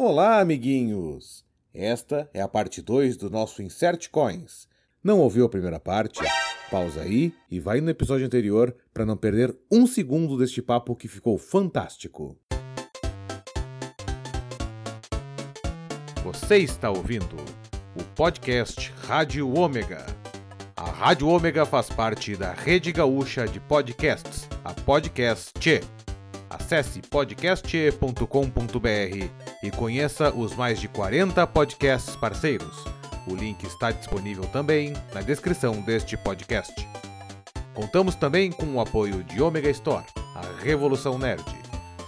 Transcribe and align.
Olá, 0.00 0.38
amiguinhos! 0.38 1.44
Esta 1.74 2.30
é 2.32 2.40
a 2.40 2.46
parte 2.46 2.80
2 2.80 3.16
do 3.16 3.28
nosso 3.28 3.60
Insert 3.60 4.08
Coins. 4.10 4.68
Não 5.02 5.18
ouviu 5.18 5.44
a 5.44 5.48
primeira 5.48 5.80
parte? 5.80 6.20
Pausa 6.70 7.00
aí 7.00 7.34
e 7.50 7.58
vai 7.58 7.80
no 7.80 7.90
episódio 7.90 8.24
anterior 8.24 8.72
para 8.94 9.04
não 9.04 9.16
perder 9.16 9.58
um 9.68 9.88
segundo 9.88 10.38
deste 10.38 10.62
papo 10.62 10.94
que 10.94 11.08
ficou 11.08 11.36
fantástico. 11.36 12.38
Você 16.22 16.58
está 16.58 16.90
ouvindo 16.90 17.34
o 17.96 18.04
podcast 18.14 18.94
Rádio 19.02 19.52
Ômega. 19.52 20.06
A 20.76 20.88
Rádio 20.88 21.26
Ômega 21.26 21.66
faz 21.66 21.90
parte 21.90 22.36
da 22.36 22.52
Rede 22.52 22.92
Gaúcha 22.92 23.48
de 23.48 23.58
Podcasts, 23.58 24.48
a 24.64 24.72
Podcast. 24.74 25.52
Acesse 26.48 27.02
podcast.com.br 27.02 29.47
e 29.62 29.70
conheça 29.70 30.34
os 30.34 30.54
mais 30.54 30.80
de 30.80 30.88
40 30.88 31.46
podcasts 31.46 32.14
parceiros. 32.16 32.84
O 33.26 33.34
link 33.34 33.62
está 33.64 33.90
disponível 33.90 34.44
também 34.46 34.94
na 35.12 35.20
descrição 35.20 35.80
deste 35.82 36.16
podcast. 36.16 36.74
Contamos 37.74 38.14
também 38.14 38.50
com 38.50 38.66
o 38.66 38.80
apoio 38.80 39.22
de 39.22 39.40
Omega 39.42 39.70
Store, 39.70 40.04
a 40.34 40.62
Revolução 40.62 41.18
Nerd. 41.18 41.44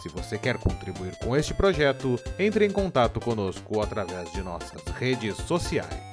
Se 0.02 0.08
você 0.08 0.38
quer 0.38 0.56
contribuir 0.56 1.14
com 1.18 1.36
este 1.36 1.52
projeto, 1.52 2.18
entre 2.38 2.64
em 2.64 2.70
contato 2.70 3.20
conosco 3.20 3.82
através 3.82 4.32
de 4.32 4.40
nossas 4.40 4.82
redes 4.96 5.36
sociais. 5.36 6.10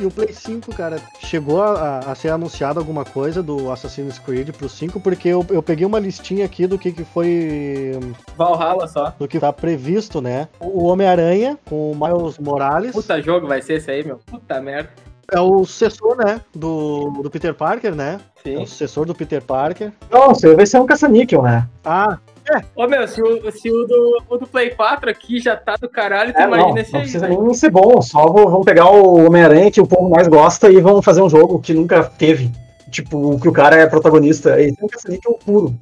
E 0.00 0.06
o 0.06 0.10
Play 0.10 0.32
5, 0.32 0.74
cara, 0.74 1.00
chegou 1.24 1.62
a, 1.62 1.98
a, 1.98 2.14
ser 2.14 2.28
anunciado 2.28 2.78
alguma 2.78 3.04
coisa 3.04 3.42
do 3.42 3.70
Assassin's 3.72 4.18
Creed 4.18 4.50
pro 4.50 4.68
5, 4.68 5.00
porque 5.00 5.28
eu, 5.28 5.44
eu 5.50 5.62
peguei 5.62 5.86
uma 5.86 5.98
listinha 5.98 6.44
aqui 6.44 6.66
do 6.66 6.78
que, 6.78 6.92
que 6.92 7.04
foi. 7.04 7.98
Valhalla 8.36 8.86
só. 8.86 9.14
Do 9.18 9.26
que 9.26 9.40
tá 9.40 9.52
previsto, 9.52 10.20
né? 10.20 10.48
O 10.60 10.84
Homem-Aranha 10.84 11.58
com 11.64 11.92
o 11.92 11.94
Miles 11.94 12.38
Morales. 12.38 12.92
Puta 12.92 13.20
jogo 13.20 13.46
vai 13.46 13.60
ser 13.62 13.74
esse 13.74 13.90
aí, 13.90 14.04
meu. 14.04 14.20
Puta 14.26 14.60
merda. 14.60 14.90
É 15.32 15.40
o 15.40 15.64
sucessor, 15.64 16.16
né? 16.16 16.40
Do, 16.54 17.10
do 17.22 17.30
Peter 17.30 17.54
Parker, 17.54 17.94
né? 17.94 18.20
Sim. 18.42 18.56
É 18.56 18.58
o 18.58 18.66
sucessor 18.66 19.06
do 19.06 19.14
Peter 19.14 19.42
Parker. 19.42 19.92
Nossa, 20.10 20.54
vai 20.54 20.66
ser 20.66 20.78
um 20.78 20.86
caça-níquel, 20.86 21.42
né? 21.42 21.66
Ah, 21.84 22.18
é. 22.52 22.60
Ô, 22.76 22.86
meu, 22.86 23.06
se 23.08 23.22
o, 23.22 23.50
se 23.52 23.70
o, 23.70 23.86
do, 23.86 24.22
o 24.28 24.36
do 24.36 24.46
Play 24.46 24.70
4 24.70 25.10
aqui 25.10 25.40
já 25.40 25.56
tá 25.56 25.76
do 25.76 25.88
caralho, 25.88 26.32
tu 26.32 26.38
é, 26.38 26.44
imagina 26.44 26.68
não, 26.68 26.78
esse 26.78 26.92
não 26.92 27.00
aí. 27.00 27.06
Não 27.06 27.10
precisa 27.10 27.28
nem 27.28 27.54
ser 27.54 27.70
bom, 27.70 28.02
só 28.02 28.26
vamos 28.26 28.64
pegar 28.64 28.90
o 28.90 29.26
Homem-Aranha 29.26 29.70
que 29.70 29.80
o 29.80 29.86
povo 29.86 30.10
mais 30.10 30.28
gosta 30.28 30.70
e 30.70 30.80
vamos 30.80 31.04
fazer 31.04 31.22
um 31.22 31.28
jogo 31.28 31.60
que 31.60 31.72
nunca 31.72 32.04
teve. 32.04 32.50
Tipo, 32.90 33.40
que 33.40 33.48
o 33.48 33.52
cara 33.52 33.76
é 33.76 33.86
protagonista. 33.86 34.60
Esse 34.60 34.80
é 34.80 34.84
um 34.84 34.88
caça-níquel 34.88 35.38
puro. 35.44 35.74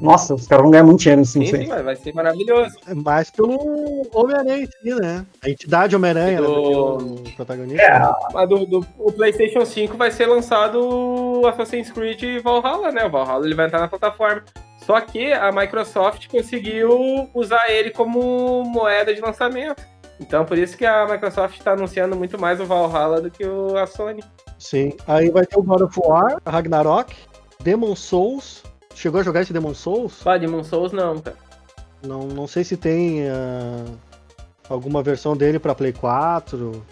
Nossa, 0.00 0.34
os 0.34 0.46
caras 0.46 0.62
vão 0.62 0.70
ganhar 0.70 0.84
muito 0.84 1.00
dinheiro 1.00 1.22
sim, 1.26 1.44
sim, 1.44 1.66
vai 1.66 1.94
ser 1.94 2.14
maravilhoso. 2.14 2.74
É 2.86 2.94
mais 2.94 3.30
pelo 3.30 4.06
Homem-Aranha 4.14 4.62
em 4.62 4.66
si, 4.66 4.94
né? 4.94 5.26
A 5.44 5.50
entidade 5.50 5.94
Homem-Aranha, 5.94 6.40
do... 6.40 6.48
né? 6.48 7.20
o 7.28 7.36
protagonista. 7.36 7.82
É, 7.82 8.10
mas 8.32 8.48
do, 8.48 8.64
do, 8.64 8.86
o 8.98 9.12
PlayStation 9.12 9.62
5 9.62 9.98
vai 9.98 10.10
ser 10.10 10.26
lançado 10.26 10.80
o 10.80 11.46
Assassin's 11.46 11.90
Creed 11.90 12.42
Valhalla, 12.42 12.90
né? 12.90 13.04
O 13.04 13.10
Valhalla 13.10 13.44
ele 13.44 13.54
vai 13.54 13.66
entrar 13.66 13.80
na 13.80 13.88
plataforma. 13.88 14.42
Só 14.84 15.00
que 15.00 15.32
a 15.32 15.52
Microsoft 15.52 16.28
conseguiu 16.28 17.30
usar 17.34 17.70
ele 17.70 17.90
como 17.90 18.64
moeda 18.64 19.14
de 19.14 19.20
lançamento. 19.20 19.82
Então 20.18 20.44
por 20.44 20.58
isso 20.58 20.76
que 20.76 20.84
a 20.84 21.06
Microsoft 21.06 21.58
está 21.58 21.72
anunciando 21.72 22.16
muito 22.16 22.38
mais 22.38 22.60
o 22.60 22.66
Valhalla 22.66 23.20
do 23.20 23.30
que 23.30 23.44
o, 23.44 23.76
a 23.76 23.86
Sony. 23.86 24.22
Sim. 24.58 24.92
Aí 25.06 25.30
vai 25.30 25.46
ter 25.46 25.58
o 25.58 25.62
God 25.62 25.82
of 25.82 25.98
War, 25.98 26.40
Ragnarok, 26.46 27.14
Demon 27.60 27.96
Souls. 27.96 28.62
Chegou 28.94 29.20
a 29.20 29.24
jogar 29.24 29.42
esse 29.42 29.52
Demon 29.52 29.74
Souls? 29.74 30.26
Ah, 30.26 30.36
Demon 30.36 30.62
Souls 30.64 30.92
não, 30.92 31.18
cara. 31.18 31.36
Não, 32.02 32.26
não 32.26 32.46
sei 32.46 32.64
se 32.64 32.76
tem 32.76 33.24
uh, 33.24 33.98
alguma 34.68 35.02
versão 35.02 35.36
dele 35.36 35.58
para 35.58 35.74
Play 35.74 35.92
4. 35.92 36.84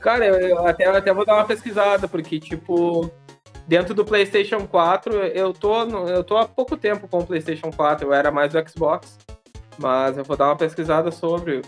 Cara, 0.00 0.26
eu, 0.26 0.66
até, 0.66 0.86
eu 0.86 0.94
até 0.94 1.12
vou 1.12 1.24
dar 1.24 1.34
uma 1.34 1.44
pesquisada, 1.44 2.06
porque, 2.06 2.38
tipo, 2.38 3.10
dentro 3.68 3.94
do 3.94 4.04
PlayStation 4.04 4.66
4, 4.66 5.14
eu 5.14 5.52
tô, 5.52 5.82
eu 6.08 6.24
tô 6.24 6.38
há 6.38 6.48
pouco 6.48 6.76
tempo 6.76 7.06
com 7.06 7.18
o 7.18 7.26
PlayStation 7.26 7.70
4, 7.70 8.06
eu 8.08 8.14
era 8.14 8.30
mais 8.30 8.50
do 8.50 8.68
Xbox, 8.68 9.18
mas 9.78 10.16
eu 10.16 10.24
vou 10.24 10.36
dar 10.36 10.46
uma 10.46 10.56
pesquisada 10.56 11.10
sobre. 11.12 11.60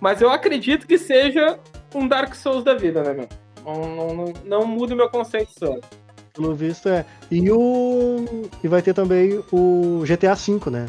Mas 0.00 0.22
eu 0.22 0.30
acredito 0.30 0.86
que 0.86 0.96
seja 0.96 1.58
um 1.94 2.08
Dark 2.08 2.34
Souls 2.34 2.64
da 2.64 2.74
vida, 2.74 3.02
né, 3.02 3.12
meu? 3.12 3.28
Não, 3.64 3.96
não, 3.96 4.14
não, 4.14 4.32
não 4.44 4.66
muda 4.66 4.94
o 4.94 4.96
meu 4.96 5.08
conceito 5.10 5.52
sobre. 5.56 5.82
Pelo 6.32 6.54
visto 6.54 6.88
é. 6.88 7.04
E 7.30 7.50
o. 7.52 8.24
E 8.62 8.66
vai 8.66 8.82
ter 8.82 8.94
também 8.94 9.40
o 9.52 10.02
GTA 10.04 10.34
V, 10.34 10.70
né? 10.70 10.86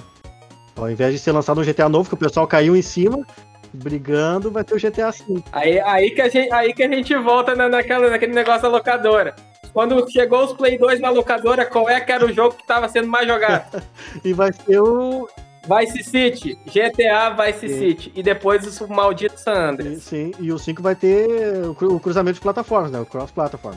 Ao 0.76 0.90
invés 0.90 1.14
de 1.14 1.20
ser 1.20 1.32
lançado 1.34 1.62
um 1.62 1.64
GTA 1.64 1.88
novo, 1.88 2.10
que 2.10 2.16
o 2.16 2.18
pessoal 2.18 2.48
caiu 2.48 2.76
em 2.76 2.82
cima, 2.82 3.26
brigando, 3.74 4.50
vai 4.50 4.64
ter 4.64 4.74
o 4.74 4.80
GTA 4.80 5.12
V. 5.12 5.44
Aí, 5.52 5.80
aí, 5.80 6.12
que, 6.12 6.22
a 6.22 6.30
gente, 6.30 6.52
aí 6.52 6.74
que 6.74 6.84
a 6.84 6.90
gente 6.90 7.16
volta 7.16 7.56
na, 7.56 7.70
naquela, 7.70 8.10
naquele 8.10 8.34
negócio 8.34 8.64
da 8.64 8.70
locadora. 8.70 9.36
Quando 9.76 10.10
chegou 10.10 10.46
os 10.46 10.54
Play 10.54 10.78
2 10.78 11.02
na 11.02 11.10
locadora, 11.10 11.66
qual 11.66 11.90
é 11.90 12.00
que 12.00 12.10
era 12.10 12.26
o 12.26 12.32
jogo 12.32 12.56
que 12.56 12.62
estava 12.62 12.88
sendo 12.88 13.10
mais 13.10 13.28
jogado? 13.28 13.84
e 14.24 14.32
vai 14.32 14.54
ser 14.54 14.80
o. 14.80 15.28
Vice 15.68 16.02
City, 16.04 16.58
GTA 16.66 17.32
Vice 17.32 17.68
sim. 17.68 17.80
City. 17.80 18.12
E 18.16 18.24
depois 18.24 18.80
o 18.80 18.88
maldito 18.88 19.38
San 19.38 19.72
Andreas. 19.72 20.04
Sim, 20.04 20.32
sim, 20.32 20.44
e 20.44 20.54
o 20.54 20.58
5 20.58 20.82
vai 20.82 20.96
ter 20.96 21.28
o 21.66 22.00
cruzamento 22.00 22.36
de 22.36 22.42
plataformas, 22.42 22.90
né? 22.90 23.02
O 23.02 23.06
cross-platform. 23.06 23.76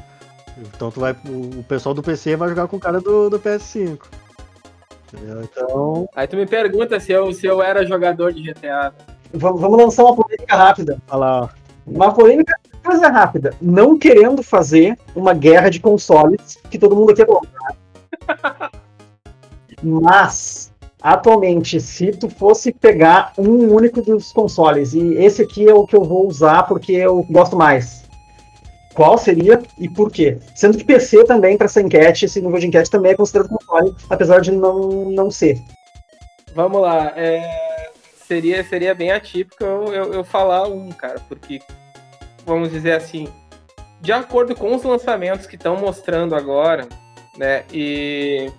Então 0.59 0.89
tu 0.93 1.01
vai, 1.01 1.17
o 1.27 1.65
pessoal 1.65 1.97
do 1.97 2.03
PC 2.03 2.37
vai 2.37 2.49
jogar 2.49 2.69
com 2.69 2.77
o 2.77 2.81
cara 2.81 3.01
do, 3.01 3.29
do 3.29 3.41
PS5. 3.41 3.99
Entendeu? 5.13 5.43
Então. 5.43 6.09
Aí 6.15 6.29
tu 6.29 6.37
me 6.37 6.47
pergunta 6.47 7.01
se 7.01 7.11
eu, 7.11 7.33
se 7.33 7.45
eu 7.45 7.61
era 7.61 7.85
jogador 7.85 8.33
de 8.33 8.53
GTA. 8.53 8.95
Vamos, 9.33 9.61
vamos 9.61 9.79
lançar 9.79 10.05
uma 10.05 10.15
polêmica 10.15 10.55
rápida. 10.55 10.99
Olha 11.11 11.19
lá. 11.19 11.55
Uma 11.91 12.13
polêmica 12.13 12.55
coisa 12.89 13.09
rápida. 13.09 13.55
Não 13.61 13.99
querendo 13.99 14.43
fazer 14.43 14.97
uma 15.15 15.35
guerra 15.35 15.69
de 15.69 15.81
consoles 15.81 16.59
que 16.71 16.79
todo 16.79 16.97
mundo 16.97 17.13
aqui 17.13 17.23
é 17.23 17.27
bom. 17.27 17.41
Mas, 19.83 20.73
atualmente, 21.01 21.81
se 21.81 22.11
tu 22.11 22.29
fosse 22.29 22.73
pegar 22.73 23.33
um 23.39 23.73
único 23.73 24.03
dos 24.03 24.33
consoles, 24.33 24.95
e 24.95 25.15
esse 25.15 25.43
aqui 25.43 25.69
é 25.69 25.75
o 25.75 25.87
que 25.87 25.95
eu 25.95 26.03
vou 26.03 26.27
usar 26.27 26.65
porque 26.65 26.93
eu 26.93 27.23
gosto 27.31 27.57
mais, 27.57 28.05
qual 28.95 29.17
seria 29.17 29.63
e 29.79 29.89
por 29.89 30.11
quê? 30.11 30.39
Sendo 30.57 30.77
que 30.77 30.85
PC 30.85 31.25
também, 31.25 31.57
para 31.57 31.67
essa 31.67 31.81
enquete, 31.81 32.25
esse 32.25 32.41
nível 32.41 32.59
de 32.59 32.67
enquete 32.67 32.91
também 32.91 33.13
é 33.13 33.17
considerado 33.17 33.51
console, 33.51 33.95
apesar 34.11 34.41
de 34.41 34.51
não, 34.51 35.11
não 35.11 35.31
ser. 35.31 35.63
Vamos 36.55 36.81
lá. 36.81 37.13
É, 37.15 37.68
seria, 38.29 38.63
seria 38.63 38.95
bem 38.95 39.11
atípico 39.11 39.65
eu, 39.65 39.93
eu, 39.93 40.15
eu 40.15 40.25
falar 40.25 40.69
um, 40.69 40.91
cara, 40.91 41.19
porque, 41.27 41.61
vamos 42.45 42.71
dizer 42.71 42.93
assim, 42.93 43.27
de 44.01 44.13
acordo 44.13 44.55
com 44.55 44.75
os 44.77 44.85
lançamentos 44.85 45.47
que 45.47 45.57
estão 45.57 45.77
mostrando 45.77 46.37
agora, 46.37 46.87
né, 47.37 47.65
e 47.73 48.53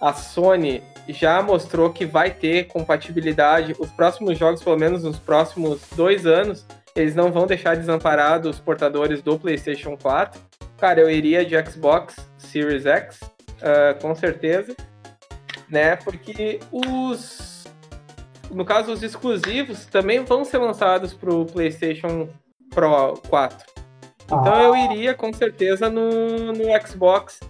a 0.00 0.12
Sony 0.14 0.82
já 1.08 1.42
mostrou 1.42 1.90
que 1.90 2.06
vai 2.06 2.30
ter 2.30 2.64
compatibilidade, 2.68 3.74
os 3.78 3.90
próximos 3.90 4.38
jogos, 4.38 4.62
pelo 4.62 4.78
menos 4.78 5.02
nos 5.02 5.18
próximos 5.18 5.82
dois 5.94 6.24
anos, 6.24 6.64
eles 6.96 7.14
não 7.14 7.32
vão 7.32 7.46
deixar 7.46 7.76
desamparados 7.76 8.56
os 8.56 8.60
portadores 8.60 9.20
do 9.20 9.38
PlayStation 9.38 9.96
4. 9.96 10.40
Cara, 10.78 11.00
eu 11.00 11.10
iria 11.10 11.44
de 11.44 11.54
Xbox 11.70 12.16
Series 12.38 12.86
X, 12.86 13.20
uh, 13.20 14.00
com 14.00 14.14
certeza, 14.14 14.74
né? 15.68 15.96
Porque 15.96 16.60
os. 16.70 17.53
No 18.54 18.64
caso, 18.64 18.92
os 18.92 19.02
exclusivos 19.02 19.84
também 19.86 20.24
vão 20.24 20.44
ser 20.44 20.58
lançados 20.58 21.12
para 21.12 21.34
o 21.34 21.44
PlayStation 21.44 22.28
Pro 22.70 23.14
4. 23.28 23.74
Então 24.26 24.62
eu 24.62 24.76
iria 24.76 25.12
com 25.12 25.32
certeza 25.32 25.90
no, 25.90 26.52
no 26.52 26.86
Xbox 26.86 27.40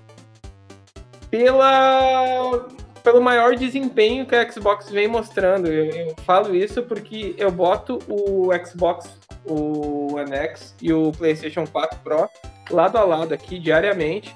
pela 1.30 2.66
pelo 3.02 3.20
maior 3.20 3.54
desempenho 3.54 4.24
que 4.24 4.34
a 4.34 4.50
Xbox 4.50 4.88
vem 4.88 5.06
mostrando. 5.06 5.68
Eu, 5.68 5.84
eu, 5.90 6.14
falo 6.24 6.56
isso 6.56 6.82
porque 6.82 7.34
eu 7.36 7.50
boto 7.50 7.98
o 8.08 8.48
Xbox, 8.64 9.20
o 9.44 10.14
One 10.14 10.34
X 10.34 10.74
e 10.80 10.90
o 10.90 11.12
PlayStation 11.12 11.66
4 11.66 11.98
Pro 11.98 12.28
lado 12.70 12.96
a 12.96 13.04
lado 13.04 13.34
aqui 13.34 13.58
diariamente 13.58 14.34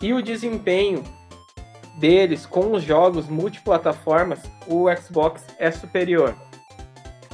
e 0.00 0.14
o 0.14 0.22
desempenho 0.22 1.04
deles 2.00 2.46
com 2.46 2.72
os 2.72 2.82
jogos 2.82 3.28
multiplataformas, 3.28 4.40
o 4.66 4.86
Xbox 4.96 5.44
é 5.58 5.70
superior. 5.70 6.34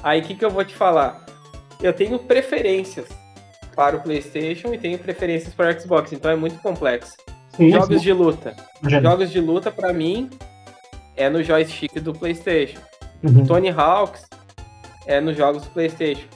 Aí 0.03 0.21
o 0.21 0.25
que, 0.25 0.35
que 0.35 0.45
eu 0.45 0.51
vou 0.51 0.65
te 0.65 0.75
falar? 0.75 1.25
Eu 1.81 1.93
tenho 1.93 2.19
preferências 2.19 3.09
para 3.75 3.97
o 3.97 4.03
PlayStation 4.03 4.75
e 4.75 4.79
tenho 4.79 4.99
preferências 4.99 5.55
para 5.55 5.71
o 5.71 5.81
Xbox, 5.81 6.13
então 6.13 6.31
é 6.31 6.37
muito 6.37 6.59
complexo. 6.59 7.17
Sim, 7.57 7.71
jogos 7.71 7.99
sim. 7.99 8.03
de 8.03 8.13
luta. 8.13 8.57
Jogos 8.83 9.31
de 9.31 9.41
luta, 9.41 9.71
para 9.71 9.93
mim, 9.93 10.31
é 11.17 11.31
no 11.31 11.43
joystick 11.43 12.01
do 12.01 12.13
PlayStation. 12.13 12.81
Uhum. 13.23 13.47
Tony 13.47 13.71
Hawks 13.71 14.27
é 15.07 15.21
nos 15.21 15.37
jogos 15.37 15.63
do 15.63 15.71
PlayStation. 15.71 16.27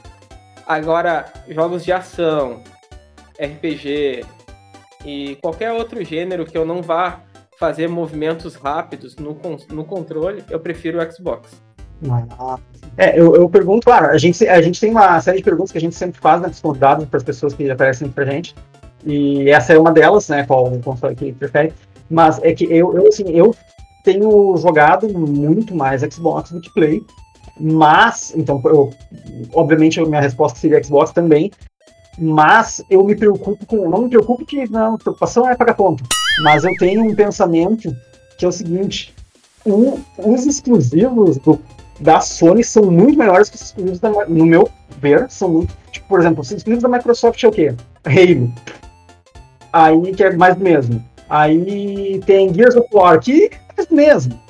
Agora, 0.67 1.33
jogos 1.49 1.85
de 1.85 1.93
ação, 1.93 2.63
RPG 3.39 4.25
e 5.05 5.37
qualquer 5.37 5.73
outro 5.73 6.05
gênero 6.05 6.45
que 6.45 6.57
eu 6.57 6.65
não 6.65 6.83
vá 6.83 7.21
fazer 7.61 7.89
movimentos 7.89 8.55
rápidos 8.55 9.17
no, 9.17 9.39
no 9.71 9.85
controle, 9.85 10.43
eu 10.49 10.59
prefiro 10.59 10.99
o 10.99 11.13
Xbox. 11.13 11.61
É, 12.97 13.21
eu, 13.21 13.37
eu 13.37 13.47
pergunto, 13.51 13.85
claro, 13.85 14.07
a 14.07 14.17
gente, 14.17 14.49
a 14.49 14.63
gente 14.63 14.81
tem 14.81 14.91
uma 14.91 15.21
série 15.21 15.37
de 15.37 15.45
perguntas 15.45 15.71
que 15.71 15.77
a 15.77 15.81
gente 15.81 15.95
sempre 15.95 16.19
faz, 16.19 16.41
né, 16.41 16.49
dos 16.49 16.59
convidados, 16.59 17.05
para 17.05 17.19
as 17.19 17.23
pessoas 17.23 17.53
que 17.53 17.71
aparecem 17.71 18.09
pra 18.09 18.25
gente. 18.25 18.55
E 19.05 19.51
essa 19.51 19.75
é 19.75 19.79
uma 19.79 19.93
delas, 19.93 20.27
né, 20.31 20.45
qual 20.47 20.73
o 20.73 20.81
console 20.81 21.15
que 21.15 21.35
prefere. 21.35 21.75
Mas 22.09 22.41
é 22.43 22.55
que 22.55 22.65
eu, 22.65 22.97
eu, 22.97 23.07
assim, 23.07 23.29
eu 23.29 23.55
tenho 24.05 24.57
jogado 24.57 25.07
muito 25.11 25.75
mais 25.75 26.01
Xbox 26.01 26.51
do 26.51 26.63
que 26.63 26.73
Play. 26.73 27.03
Mas, 27.61 28.33
então, 28.35 28.63
eu, 28.65 28.91
obviamente, 29.53 30.01
a 30.01 30.07
minha 30.07 30.23
resposta 30.23 30.59
seria 30.59 30.83
Xbox 30.83 31.13
também. 31.13 31.51
Mas 32.23 32.85
eu 32.91 33.03
me 33.03 33.17
preocupo 33.17 33.65
com. 33.65 33.89
Não 33.89 34.03
me 34.03 34.11
preocupo 34.11 34.45
que 34.45 34.69
não, 34.71 34.99
preocupação 34.99 35.49
é 35.49 35.57
pagar 35.57 35.75
ponto. 35.75 36.05
Mas 36.43 36.63
eu 36.65 36.71
tenho 36.79 37.03
um 37.03 37.15
pensamento 37.15 37.97
que 38.37 38.45
é 38.45 38.49
o 38.49 38.53
seguinte: 38.53 39.15
um- 39.65 39.99
os 40.19 40.45
exclusivos 40.47 41.39
do 41.39 41.59
da 41.99 42.21
Sony 42.21 42.63
são 42.65 42.85
muito 42.91 43.19
melhores 43.19 43.49
que 43.49 43.57
os 43.57 43.63
exclusivos 43.63 44.01
da 44.01 44.11
no 44.27 44.47
meu 44.47 44.69
ver, 45.01 45.31
são 45.31 45.49
muito, 45.51 45.75
tipo, 45.91 46.07
por 46.09 46.21
exemplo, 46.21 46.41
os 46.43 46.51
exclusivos 46.51 46.83
da 46.83 46.89
Microsoft 46.89 47.43
é 47.43 47.49
o 47.49 47.53
quê? 47.53 47.75
Halo. 48.05 48.53
Aí 49.73 50.15
que 50.15 50.23
é 50.25 50.35
mais 50.37 50.57
do 50.57 50.65
mesmo. 50.65 51.05
Aí 51.29 52.21
tem 52.27 52.53
Gears 52.53 52.75
of 52.77 52.89
War, 52.93 53.21
que 53.21 53.47
é 53.47 53.73
mais 53.77 53.87
do 53.89 53.95
mesmo. 53.95 54.41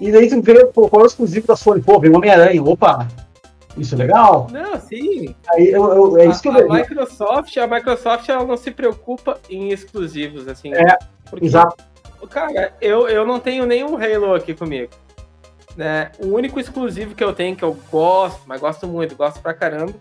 E 0.00 0.10
daí 0.12 0.28
tu 0.28 0.42
vê 0.42 0.66
pô, 0.66 0.88
qual 0.88 1.02
é 1.02 1.04
o 1.04 1.06
exclusivo 1.06 1.46
da 1.46 1.56
Sony, 1.56 1.80
pô, 1.82 1.98
vem 2.00 2.14
Homem-Aranha, 2.14 2.62
opa, 2.62 3.06
isso 3.76 3.94
é 3.94 3.98
legal. 3.98 4.46
Não, 4.50 4.78
sim. 4.80 5.34
Aí 5.50 5.70
eu, 5.70 5.84
eu- 5.92 6.18
é 6.18 6.26
isso 6.26 6.42
que 6.42 6.48
eu 6.48 6.52
a, 6.52 6.56
vejo. 6.56 6.70
a 6.72 6.76
Microsoft, 6.76 7.56
a 7.56 7.66
Microsoft 7.66 8.28
ela 8.28 8.44
não 8.44 8.56
se 8.56 8.70
preocupa 8.70 9.38
em 9.50 9.68
exclusivos, 9.70 10.46
assim. 10.48 10.72
É, 10.74 10.98
porque, 11.30 11.46
Exato. 11.46 11.76
Cara, 12.30 12.72
eu, 12.80 13.06
eu 13.08 13.24
não 13.26 13.38
tenho 13.38 13.66
nenhum 13.66 13.96
Halo 13.96 14.34
aqui 14.34 14.54
comigo. 14.54 14.90
Né? 15.76 16.10
O 16.18 16.28
único 16.28 16.58
exclusivo 16.58 17.14
que 17.14 17.22
eu 17.22 17.32
tenho, 17.34 17.54
que 17.54 17.62
eu 17.62 17.76
gosto, 17.90 18.40
mas 18.46 18.60
gosto 18.60 18.86
muito, 18.86 19.14
gosto 19.14 19.40
pra 19.40 19.52
caramba, 19.52 19.92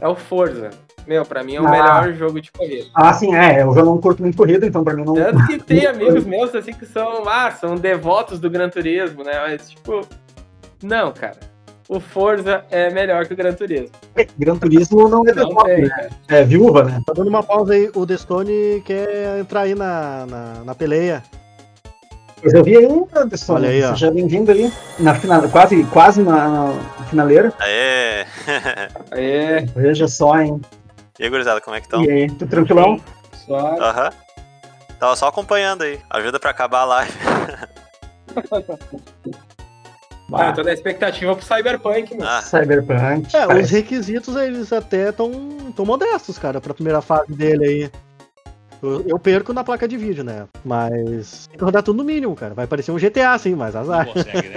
é 0.00 0.08
o 0.08 0.16
Forza. 0.16 0.70
Meu, 1.06 1.24
pra 1.24 1.42
mim 1.42 1.54
é 1.54 1.60
o 1.60 1.66
Ah. 1.66 1.70
melhor 1.70 2.12
jogo 2.14 2.40
de 2.40 2.50
corrida. 2.52 2.88
Ah, 2.94 3.12
sim, 3.12 3.34
é, 3.34 3.62
eu 3.62 3.72
já 3.74 3.82
não 3.84 3.98
curto 3.98 4.22
muito 4.22 4.36
corrida, 4.36 4.66
então 4.66 4.84
pra 4.84 4.92
mim 4.94 5.04
não. 5.04 5.14
Tanto 5.14 5.46
que 5.46 5.58
tem 5.58 5.86
amigos 5.86 6.24
meus 6.26 6.54
assim 6.54 6.72
que 6.72 6.84
são, 6.84 7.26
ah, 7.26 7.50
são 7.52 7.76
devotos 7.76 8.38
do 8.40 8.50
Gran 8.50 8.68
Turismo, 8.68 9.22
né? 9.24 9.38
Mas, 9.40 9.70
tipo, 9.70 10.00
não, 10.82 11.12
cara. 11.12 11.38
O 11.90 11.98
Forza 11.98 12.64
é 12.70 12.88
melhor 12.88 13.26
que 13.26 13.34
o 13.34 13.36
Gran 13.36 13.52
Turismo. 13.52 13.90
Gran 14.38 14.56
Turismo 14.56 15.08
não 15.08 15.26
é 15.26 15.34
Não 15.34 15.56
tem, 15.64 15.82
né? 15.82 16.08
É 16.28 16.44
viúva, 16.44 16.84
né? 16.84 17.02
Tá 17.04 17.12
dando 17.12 17.26
uma 17.26 17.42
pausa 17.42 17.72
aí, 17.72 17.90
o 17.96 18.06
Destone 18.06 18.80
quer 18.84 19.40
entrar 19.40 19.62
aí 19.62 19.74
na, 19.74 20.24
na, 20.24 20.64
na 20.66 20.72
peleia. 20.72 21.20
Eu 22.44 22.62
vi 22.62 22.76
aí, 22.76 22.86
Anderson, 23.12 23.54
Olha 23.54 23.70
aí, 23.70 23.82
ó. 23.82 23.88
seja 23.90 24.08
bem-vindo 24.12 24.52
aí, 24.52 24.72
na 25.00 25.16
final, 25.16 25.48
quase, 25.48 25.82
quase 25.86 26.22
na, 26.22 26.48
na 26.98 27.04
finaleira. 27.06 27.52
Aê! 27.58 28.24
É, 29.10 29.62
Veja 29.74 30.06
só, 30.06 30.40
hein? 30.40 30.60
E 31.18 31.24
aí, 31.24 31.28
gurizada, 31.28 31.60
como 31.60 31.74
é 31.74 31.80
que 31.80 31.86
estão? 31.86 32.04
E 32.04 32.08
aí, 32.08 32.28
tudo 32.28 32.46
tranquilão? 32.46 33.00
só. 33.34 33.58
Aham. 33.80 34.10
Tava 35.00 35.16
só 35.16 35.26
acompanhando 35.26 35.82
aí. 35.82 35.98
Ajuda 36.08 36.38
pra 36.38 36.50
acabar 36.50 36.82
a 36.82 36.84
live. 36.84 37.12
Ah, 40.32 40.48
eu 40.48 40.54
tô 40.54 40.62
na 40.62 40.72
expectativa 40.72 41.34
pro 41.34 41.44
Cyberpunk, 41.44 42.16
mano. 42.16 42.30
Ah, 42.30 42.42
Cyberpunk. 42.42 43.34
É, 43.34 43.46
os 43.46 43.70
requisitos 43.70 44.36
eles 44.36 44.72
até 44.72 45.12
tão, 45.12 45.32
tão 45.74 45.84
modestos, 45.84 46.38
cara, 46.38 46.60
pra 46.60 46.74
primeira 46.74 47.00
fase 47.00 47.32
dele 47.32 47.64
aí. 47.64 47.90
Eu, 48.82 49.04
eu 49.06 49.18
perco 49.18 49.52
na 49.52 49.62
placa 49.62 49.86
de 49.86 49.96
vídeo, 49.96 50.24
né? 50.24 50.46
Mas 50.64 51.46
tem 51.48 51.58
que 51.58 51.64
rodar 51.64 51.82
tudo 51.82 51.98
no 51.98 52.04
mínimo, 52.04 52.34
cara. 52.34 52.54
Vai 52.54 52.66
parecer 52.66 52.90
um 52.90 52.96
GTA, 52.96 53.36
sim, 53.38 53.54
mas 53.54 53.76
azar. 53.76 54.08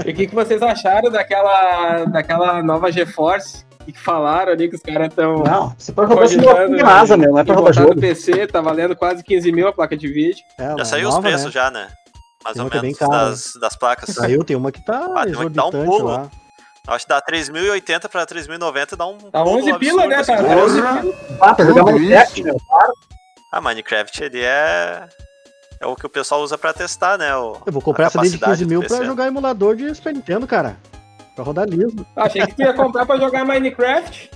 E 0.06 0.12
o 0.12 0.14
que, 0.14 0.28
que 0.28 0.36
vocês 0.36 0.62
acharam 0.62 1.12
daquela, 1.12 2.06
daquela 2.06 2.64
nova 2.64 2.92
GeForce? 2.92 3.66
O 3.82 3.86
que, 3.92 4.00
falaram 4.00 4.54
ali 4.54 4.70
que 4.70 4.76
os 4.76 4.82
caras 4.82 5.10
estão. 5.10 5.44
Não, 5.44 5.76
você 5.78 5.92
pode 5.92 6.14
rodar 6.14 6.30
simulação 6.30 6.70
de 6.70 6.82
NASA, 6.82 7.18
meu, 7.18 7.32
não 7.32 7.40
é 7.40 7.44
pra 7.44 7.56
no 7.60 7.74
jogo. 7.74 8.00
PC, 8.00 8.48
tá 8.48 8.62
valendo 8.62 8.96
quase 8.96 9.22
15 9.22 9.52
mil 9.52 9.68
a 9.68 9.74
placa 9.74 9.98
de 9.98 10.08
vídeo. 10.08 10.42
É, 10.58 10.74
já 10.78 10.86
saiu 10.86 11.10
os 11.10 11.16
nova, 11.16 11.28
preços 11.28 11.48
né? 11.48 11.52
já, 11.52 11.70
né? 11.70 11.88
Mais 12.44 12.58
ou 12.58 12.64
uma 12.64 12.70
que 12.70 12.78
é 12.78 12.82
menos 12.82 12.98
cara. 12.98 13.12
das, 13.30 13.54
das 13.60 13.76
placas. 13.76 14.16
Saiu, 14.16 14.44
tem 14.44 14.56
uma 14.56 14.72
que 14.72 14.84
tá 14.86 15.08
Ah, 15.16 15.24
tem 15.24 15.36
uma 15.36 15.44
que 15.46 15.50
dá 15.52 15.66
um 15.68 15.72
pulo. 15.72 16.06
lá. 16.06 16.30
Acho 16.88 17.06
que 17.06 17.10
dá 17.10 17.22
3.080 17.22 18.10
pra 18.10 18.26
3.090 18.26 18.96
dá 18.98 19.06
um 19.08 19.18
Tá 19.18 19.42
pulo 19.44 19.58
11 19.60 19.80
pila, 19.80 20.06
né, 20.08 20.22
cara? 20.22 20.22
assim. 20.22 20.36
Tá 20.36 20.56
11 20.58 20.82
pila. 20.82 21.16
Ah, 21.40 21.54
pra 21.56 21.66
jogar 21.66 21.84
Minecraft, 21.86 22.44
meu. 22.44 22.58
Ah, 23.52 23.62
Minecraft 23.62 24.24
ele 24.24 24.42
é... 24.42 25.08
É 25.80 25.86
o 25.86 25.96
que 25.96 26.06
o 26.06 26.10
pessoal 26.10 26.42
usa 26.42 26.58
pra 26.58 26.74
testar, 26.74 27.18
né? 27.18 27.36
O... 27.36 27.58
Eu 27.66 27.72
vou 27.74 27.82
comprar 27.82 28.06
essa 28.08 28.18
capacidade 28.18 28.52
15 28.54 28.66
do 28.66 28.70
mil 28.70 28.84
pra 28.88 29.04
jogar 29.06 29.28
emulador 29.28 29.76
de 29.76 29.94
Super 29.96 30.14
Nintendo, 30.14 30.46
cara. 30.48 30.78
Pra 31.36 31.44
rodar 31.44 31.68
liso. 31.68 32.06
Achei 32.16 32.46
que 32.48 32.56
tu 32.56 32.62
ia 32.62 32.74
comprar 32.74 33.06
pra 33.06 33.18
jogar 33.18 33.44
Minecraft. 33.46 34.30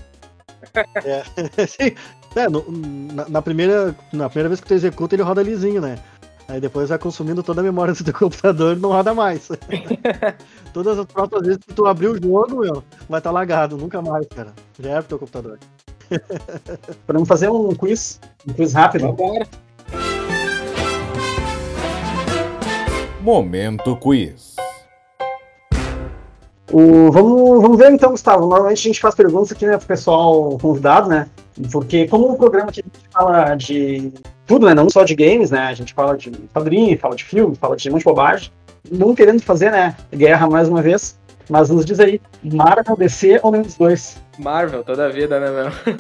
Sim. 1.68 1.96
É, 2.36 2.48
no- 2.50 2.66
na, 2.70 3.30
na 3.30 3.42
primeira, 3.42 3.96
na 4.14 4.30
primeira 4.30 4.50
vez 4.50 4.60
que 4.62 4.68
tu 4.68 4.74
executa, 4.74 5.16
ele 5.16 5.24
roda 5.24 5.42
lisinho, 5.42 5.82
né? 5.82 5.98
Aí 6.48 6.62
depois 6.62 6.88
vai 6.88 6.98
consumindo 6.98 7.44
toda 7.44 7.60
a 7.60 7.64
memória 7.64 7.94
do 7.94 8.04
teu 8.04 8.14
computador 8.14 8.78
e 8.78 8.80
não 8.80 8.90
roda 8.90 9.14
mais. 9.14 9.50
Todas 10.74 10.98
as 10.98 11.06
próximas 11.06 11.46
vezes 11.46 11.62
que 11.68 11.74
tu 11.74 11.86
abrir 11.86 12.08
o 12.08 12.16
jogo, 12.16 12.62
meu, 12.62 12.84
vai 13.10 13.20
estar 13.20 13.32
lagado, 13.32 13.78
nunca 13.78 14.02
mais, 14.02 14.26
cara. 14.28 14.54
Já 14.80 14.92
era 14.92 15.02
pro 15.02 15.10
teu 15.10 15.20
computador. 15.20 15.60
Podemos 17.06 17.28
fazer 17.28 17.50
um 17.50 17.76
quiz, 17.76 18.22
um 18.48 18.54
quiz 18.54 18.74
rápido. 18.74 19.08
Agora. 19.08 19.46
Momento 23.22 23.94
Quiz. 23.98 24.56
O, 26.72 27.12
vamos, 27.12 27.62
vamos 27.62 27.78
ver 27.78 27.92
então, 27.92 28.12
Gustavo. 28.12 28.48
Normalmente 28.48 28.80
a 28.80 28.84
gente 28.84 29.02
faz 29.02 29.16
perguntas 29.16 29.52
aqui 29.52 29.66
né, 29.66 29.78
pro 29.78 29.86
pessoal 29.86 30.58
convidado, 30.58 31.10
né? 31.10 31.30
Porque 31.72 32.08
como 32.08 32.32
o 32.32 32.38
programa 32.38 32.70
aqui 32.70 32.80
a 32.80 32.84
gente 32.84 33.10
fala 33.12 33.56
de 33.56 34.14
tudo, 34.48 34.66
né? 34.66 34.74
Não 34.74 34.90
só 34.90 35.04
de 35.04 35.14
games, 35.14 35.52
né? 35.52 35.68
A 35.68 35.74
gente 35.74 35.94
fala 35.94 36.18
de 36.18 36.32
quadrinho, 36.54 36.98
fala 36.98 37.16
de 37.16 37.26
filme, 37.26 37.56
fala 37.56 37.76
de 37.76 37.90
um 37.90 37.92
monte 37.92 38.00
de 38.02 38.06
bobagem. 38.06 38.52
Não 38.90 39.14
querendo 39.14 39.42
fazer, 39.44 39.72
né? 39.72 39.96
Guerra 40.16 40.50
mais 40.50 40.70
uma 40.70 40.82
vez. 40.82 41.20
Mas 41.50 41.70
nos 41.70 41.86
diz 41.86 42.00
aí, 42.00 42.22
Marvel, 42.44 42.96
DC 42.98 43.40
ou 43.44 43.52
nenhum 43.52 43.64
dos 43.64 43.76
dois? 43.76 44.18
Marvel, 44.40 44.84
toda 44.84 45.06
a 45.06 45.10
vida, 45.10 45.40
né, 45.40 45.50
meu? 45.50 46.00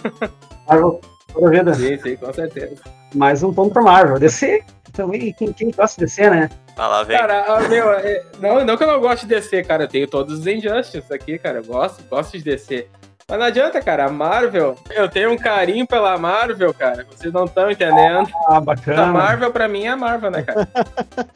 Marvel, 0.67 1.01
toda 1.33 1.47
a 1.47 1.51
vida. 1.51 1.73
Sim, 1.73 1.97
sim, 1.97 2.15
com 2.15 2.33
certeza. 2.33 2.75
Mais 3.13 3.43
um 3.43 3.53
ponto 3.53 3.71
pra 3.73 3.81
Marvel. 3.81 4.19
DC, 4.19 4.61
também, 4.93 5.31
quem, 5.33 5.53
quem 5.53 5.71
gosta 5.71 5.99
de 5.99 6.05
DC, 6.05 6.29
né? 6.29 6.49
Lá, 6.77 7.03
vem. 7.03 7.17
Cara, 7.17 7.67
meu, 7.67 7.91
é- 7.91 8.23
não, 8.39 8.63
não 8.65 8.77
que 8.77 8.83
eu 8.83 8.87
não 8.87 8.99
goste 8.99 9.25
de 9.25 9.35
DC, 9.35 9.63
cara. 9.63 9.83
Eu 9.83 9.87
tenho 9.87 10.07
todos 10.07 10.39
os 10.39 10.47
Injustice 10.47 11.13
aqui, 11.13 11.37
cara. 11.37 11.59
Eu 11.59 11.65
gosto, 11.65 12.03
gosto 12.09 12.37
de 12.37 12.43
DC. 12.43 12.87
Mas 13.29 13.39
não 13.39 13.45
adianta, 13.45 13.81
cara. 13.81 14.05
A 14.05 14.09
Marvel, 14.09 14.75
eu 14.89 15.09
tenho 15.09 15.33
um 15.33 15.37
carinho 15.37 15.85
pela 15.85 16.17
Marvel, 16.17 16.73
cara. 16.73 17.05
Vocês 17.09 17.33
não 17.33 17.43
estão 17.43 17.69
entendendo. 17.69 18.29
Ah, 18.47 18.55
A 18.55 18.61
bacana. 18.61 19.07
Marvel, 19.07 19.51
pra 19.51 19.67
mim, 19.67 19.83
é 19.83 19.89
a 19.89 19.97
Marvel, 19.97 20.31
né, 20.31 20.43
cara? 20.43 20.67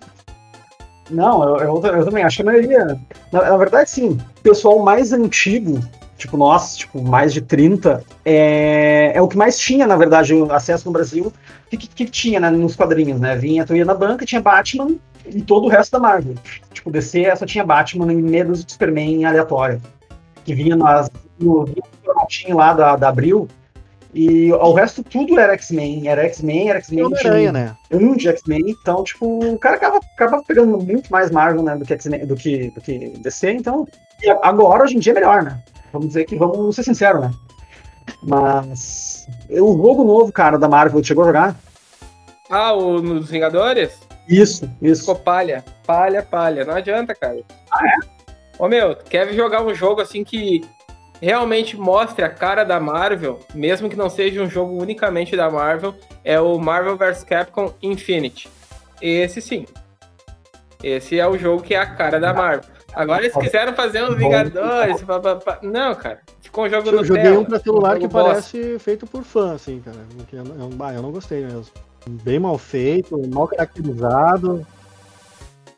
Não, 1.09 1.43
eu, 1.43 1.57
eu, 1.57 1.81
eu 1.83 2.05
também 2.05 2.23
acho 2.23 2.37
que 2.37 2.41
a 2.43 2.45
maioria. 2.45 2.97
Na, 3.29 3.49
na 3.49 3.57
verdade, 3.57 3.89
sim. 3.89 4.17
O 4.37 4.41
pessoal 4.41 4.79
mais 4.79 5.11
antigo, 5.11 5.81
tipo 6.17 6.37
nós, 6.37 6.77
tipo, 6.77 7.01
mais 7.01 7.33
de 7.33 7.41
30, 7.41 8.01
é, 8.23 9.11
é 9.13 9.21
o 9.21 9.27
que 9.27 9.35
mais 9.35 9.59
tinha, 9.59 9.85
na 9.85 9.97
verdade, 9.97 10.33
o 10.33 10.49
acesso 10.53 10.85
no 10.85 10.93
Brasil. 10.93 11.25
O 11.25 11.69
que, 11.69 11.75
que, 11.75 11.87
que 11.89 12.05
tinha 12.05 12.39
né, 12.39 12.49
nos 12.49 12.77
quadrinhos, 12.77 13.19
né? 13.19 13.35
Vinha, 13.35 13.65
tu 13.65 13.75
ia 13.75 13.83
na 13.83 13.93
banca, 13.93 14.25
tinha 14.25 14.39
Batman 14.39 14.95
e 15.25 15.41
todo 15.41 15.65
o 15.65 15.69
resto 15.69 15.91
da 15.91 15.99
Marvel. 15.99 16.35
Tipo, 16.71 16.89
DC 16.89 17.35
só 17.35 17.45
tinha 17.45 17.65
Batman 17.65 18.13
e 18.13 18.15
medos 18.15 18.63
de 18.63 18.71
Superman 18.71 19.25
aleatório. 19.25 19.81
Que 20.45 20.55
vinha 20.55 20.77
nas, 20.77 21.09
no, 21.41 21.65
formatinho 22.03 22.57
lá 22.57 22.73
da, 22.73 22.95
da 22.95 23.09
Abril. 23.09 23.47
E 24.13 24.51
o 24.51 24.73
resto 24.73 25.03
tudo 25.03 25.39
era 25.39 25.53
X-Men. 25.53 26.07
Era 26.07 26.25
X-Men, 26.25 26.69
era 26.69 26.79
X-Men. 26.79 27.05
Homem-Aranha, 27.05 27.51
né? 27.51 27.75
um 27.91 28.15
de 28.15 28.27
X-Men, 28.27 28.61
então, 28.67 29.03
tipo, 29.03 29.25
o 29.25 29.57
cara 29.57 29.77
acaba, 29.77 29.99
acaba 30.15 30.43
pegando 30.45 30.77
muito 30.77 31.09
mais 31.09 31.31
Marvel, 31.31 31.63
né, 31.63 31.77
do 31.77 31.85
que, 31.85 31.95
do 32.25 32.35
que, 32.35 32.69
do 32.71 32.81
que 32.81 32.99
DC, 33.19 33.51
então, 33.53 33.87
e 34.21 34.29
agora, 34.29 34.83
hoje 34.83 34.97
em 34.97 34.99
dia, 34.99 35.13
é 35.13 35.15
melhor, 35.15 35.43
né? 35.43 35.59
Vamos 35.91 36.09
dizer 36.09 36.25
que, 36.25 36.35
vamos 36.35 36.75
ser 36.75 36.83
sinceros, 36.83 37.21
né? 37.21 37.31
Mas, 38.21 39.27
o 39.49 39.77
jogo 39.77 40.03
novo, 40.03 40.31
cara, 40.31 40.57
da 40.57 40.67
Marvel, 40.67 41.03
chegou 41.03 41.23
a 41.23 41.27
jogar? 41.27 41.55
Ah, 42.49 42.73
o 42.73 43.01
nos 43.01 43.29
Vingadores? 43.29 43.97
Isso, 44.27 44.69
isso. 44.81 45.01
Ficou 45.01 45.15
palha. 45.15 45.63
Palha, 45.85 46.21
palha. 46.21 46.65
Não 46.65 46.75
adianta, 46.75 47.15
cara. 47.15 47.41
Ah, 47.71 47.87
é? 47.87 48.21
Ô, 48.59 48.67
meu, 48.67 48.95
quer 48.95 49.33
jogar 49.33 49.63
um 49.63 49.73
jogo 49.73 50.01
assim 50.01 50.23
que 50.23 50.61
realmente 51.21 51.77
mostre 51.77 52.25
a 52.25 52.29
cara 52.29 52.63
da 52.63 52.79
Marvel, 52.79 53.39
mesmo 53.53 53.89
que 53.89 53.95
não 53.95 54.09
seja 54.09 54.41
um 54.41 54.49
jogo 54.49 54.81
unicamente 54.81 55.35
da 55.35 55.49
Marvel, 55.49 55.93
é 56.23 56.39
o 56.39 56.57
Marvel 56.57 56.97
vs 56.97 57.23
Capcom 57.23 57.73
Infinity. 57.81 58.49
Esse 59.01 59.41
sim. 59.41 59.65
Esse 60.83 61.19
é 61.19 61.27
o 61.27 61.37
jogo 61.37 61.61
que 61.61 61.75
é 61.75 61.79
a 61.79 61.85
cara 61.85 62.19
da 62.19 62.33
Marvel. 62.33 62.69
Agora 62.93 63.21
eles 63.21 63.35
quiseram 63.35 63.73
fazer 63.73 64.03
uns 64.03 64.15
Vingadores. 64.15 65.01
pá, 65.03 65.19
pá, 65.19 65.35
pá. 65.35 65.59
Não, 65.61 65.95
cara. 65.95 66.19
Ficou 66.41 66.65
um 66.65 66.69
jogo 66.69 66.89
Eu 66.89 66.97
no 66.97 67.05
joguei 67.05 67.31
um 67.31 67.45
pra 67.45 67.59
celular 67.59 67.97
que 67.97 68.07
bosta. 68.07 68.29
parece 68.31 68.79
feito 68.79 69.07
por 69.07 69.23
fã, 69.23 69.53
assim, 69.53 69.79
cara. 69.79 69.97
Que 70.27 70.35
Eu, 70.35 70.43
eu, 70.43 70.69
ah, 70.81 70.93
eu 70.93 71.01
não 71.01 71.11
gostei 71.11 71.45
mesmo. 71.45 71.67
Bem 72.23 72.39
mal 72.39 72.57
feito, 72.57 73.17
mal 73.29 73.47
caracterizado. 73.47 74.65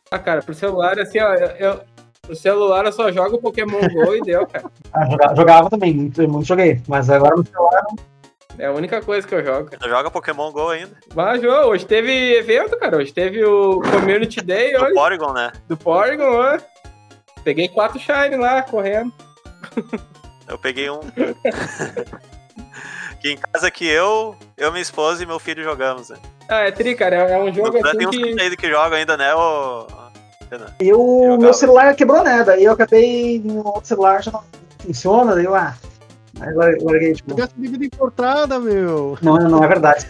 Ah, 0.10 0.18
cara, 0.18 0.42
pro 0.42 0.54
celular, 0.54 0.98
assim, 1.00 1.20
ó, 1.20 1.34
eu, 1.34 1.48
eu, 1.58 1.82
pro 2.24 2.36
celular 2.36 2.86
eu 2.86 2.92
só 2.92 3.12
jogo 3.12 3.38
Pokémon 3.38 3.80
GO 3.80 4.16
e 4.16 4.22
deu, 4.22 4.48
cara. 4.48 4.66
Ah, 4.94 5.06
joga- 5.10 5.36
jogava 5.36 5.70
também, 5.70 5.94
muito, 5.94 6.28
muito 6.30 6.46
joguei. 6.48 6.82
Mas 6.88 7.10
agora 7.10 7.36
no 7.36 7.46
celular. 7.46 7.84
É 8.60 8.68
a 8.68 8.72
única 8.72 9.02
coisa 9.02 9.28
que 9.28 9.34
eu 9.34 9.44
jogo, 9.44 9.72
cara. 9.72 9.90
Joga 9.90 10.12
Pokémon 10.12 10.52
GO 10.52 10.70
ainda? 10.70 10.96
Mas, 11.16 11.42
João, 11.42 11.70
hoje 11.70 11.86
teve 11.86 12.12
evento, 12.36 12.78
cara. 12.78 12.98
Hoje 12.98 13.12
teve 13.12 13.44
o 13.44 13.82
Community 13.82 14.42
Day 14.42 14.74
Do 14.74 14.84
hoje, 14.84 14.94
Porygon, 14.94 15.34
né? 15.34 15.52
do 15.68 15.76
Porygon, 15.76 16.24
ó. 16.40 16.60
Peguei 17.44 17.68
quatro 17.68 18.00
Shine 18.00 18.38
lá, 18.38 18.62
correndo. 18.62 19.12
Eu 20.48 20.60
peguei 20.60 20.88
um. 20.92 21.00
que 23.20 23.32
em 23.32 23.38
casa 23.38 23.72
que 23.72 23.88
eu, 23.88 24.36
eu, 24.56 24.72
minha 24.72 24.84
esposa 24.84 25.24
e 25.24 25.26
meu 25.26 25.40
filho 25.40 25.64
jogamos. 25.64 26.10
Né? 26.10 26.18
Ah, 26.48 26.60
é 26.60 26.72
tri, 26.72 26.94
cara. 26.94 27.16
É 27.16 27.42
um 27.42 27.52
jogo 27.52 27.80
Já 27.80 27.88
assim 27.88 27.98
tem 27.98 28.08
uns 28.08 28.16
que... 28.16 28.40
aí 28.42 28.56
que 28.56 28.70
jogam 28.70 29.00
ainda, 29.00 29.18
né? 29.18 29.34
O... 30.58 30.84
E 30.84 30.94
o 30.94 31.38
meu 31.38 31.54
celular 31.54 31.96
quebrou, 31.96 32.24
né? 32.24 32.44
Daí 32.44 32.64
eu 32.64 32.74
acabei 32.74 33.42
no 33.44 33.66
outro 33.66 33.86
celular 33.86 34.22
já 34.24 34.32
não 34.32 34.44
funciona, 34.80 35.36
daí 35.36 35.46
eu, 35.46 35.56
ah. 35.56 35.76
Aí 36.40 36.54
lar- 36.54 36.76
larguei, 36.82 37.14
tipo. 37.14 37.30
Jogar 37.32 37.44
essa 37.46 37.54
bebida 37.56 37.86
importada, 37.86 38.60
meu. 38.60 39.18
Não, 39.22 39.36
não 39.38 39.64
é 39.64 39.68
verdade. 39.68 40.08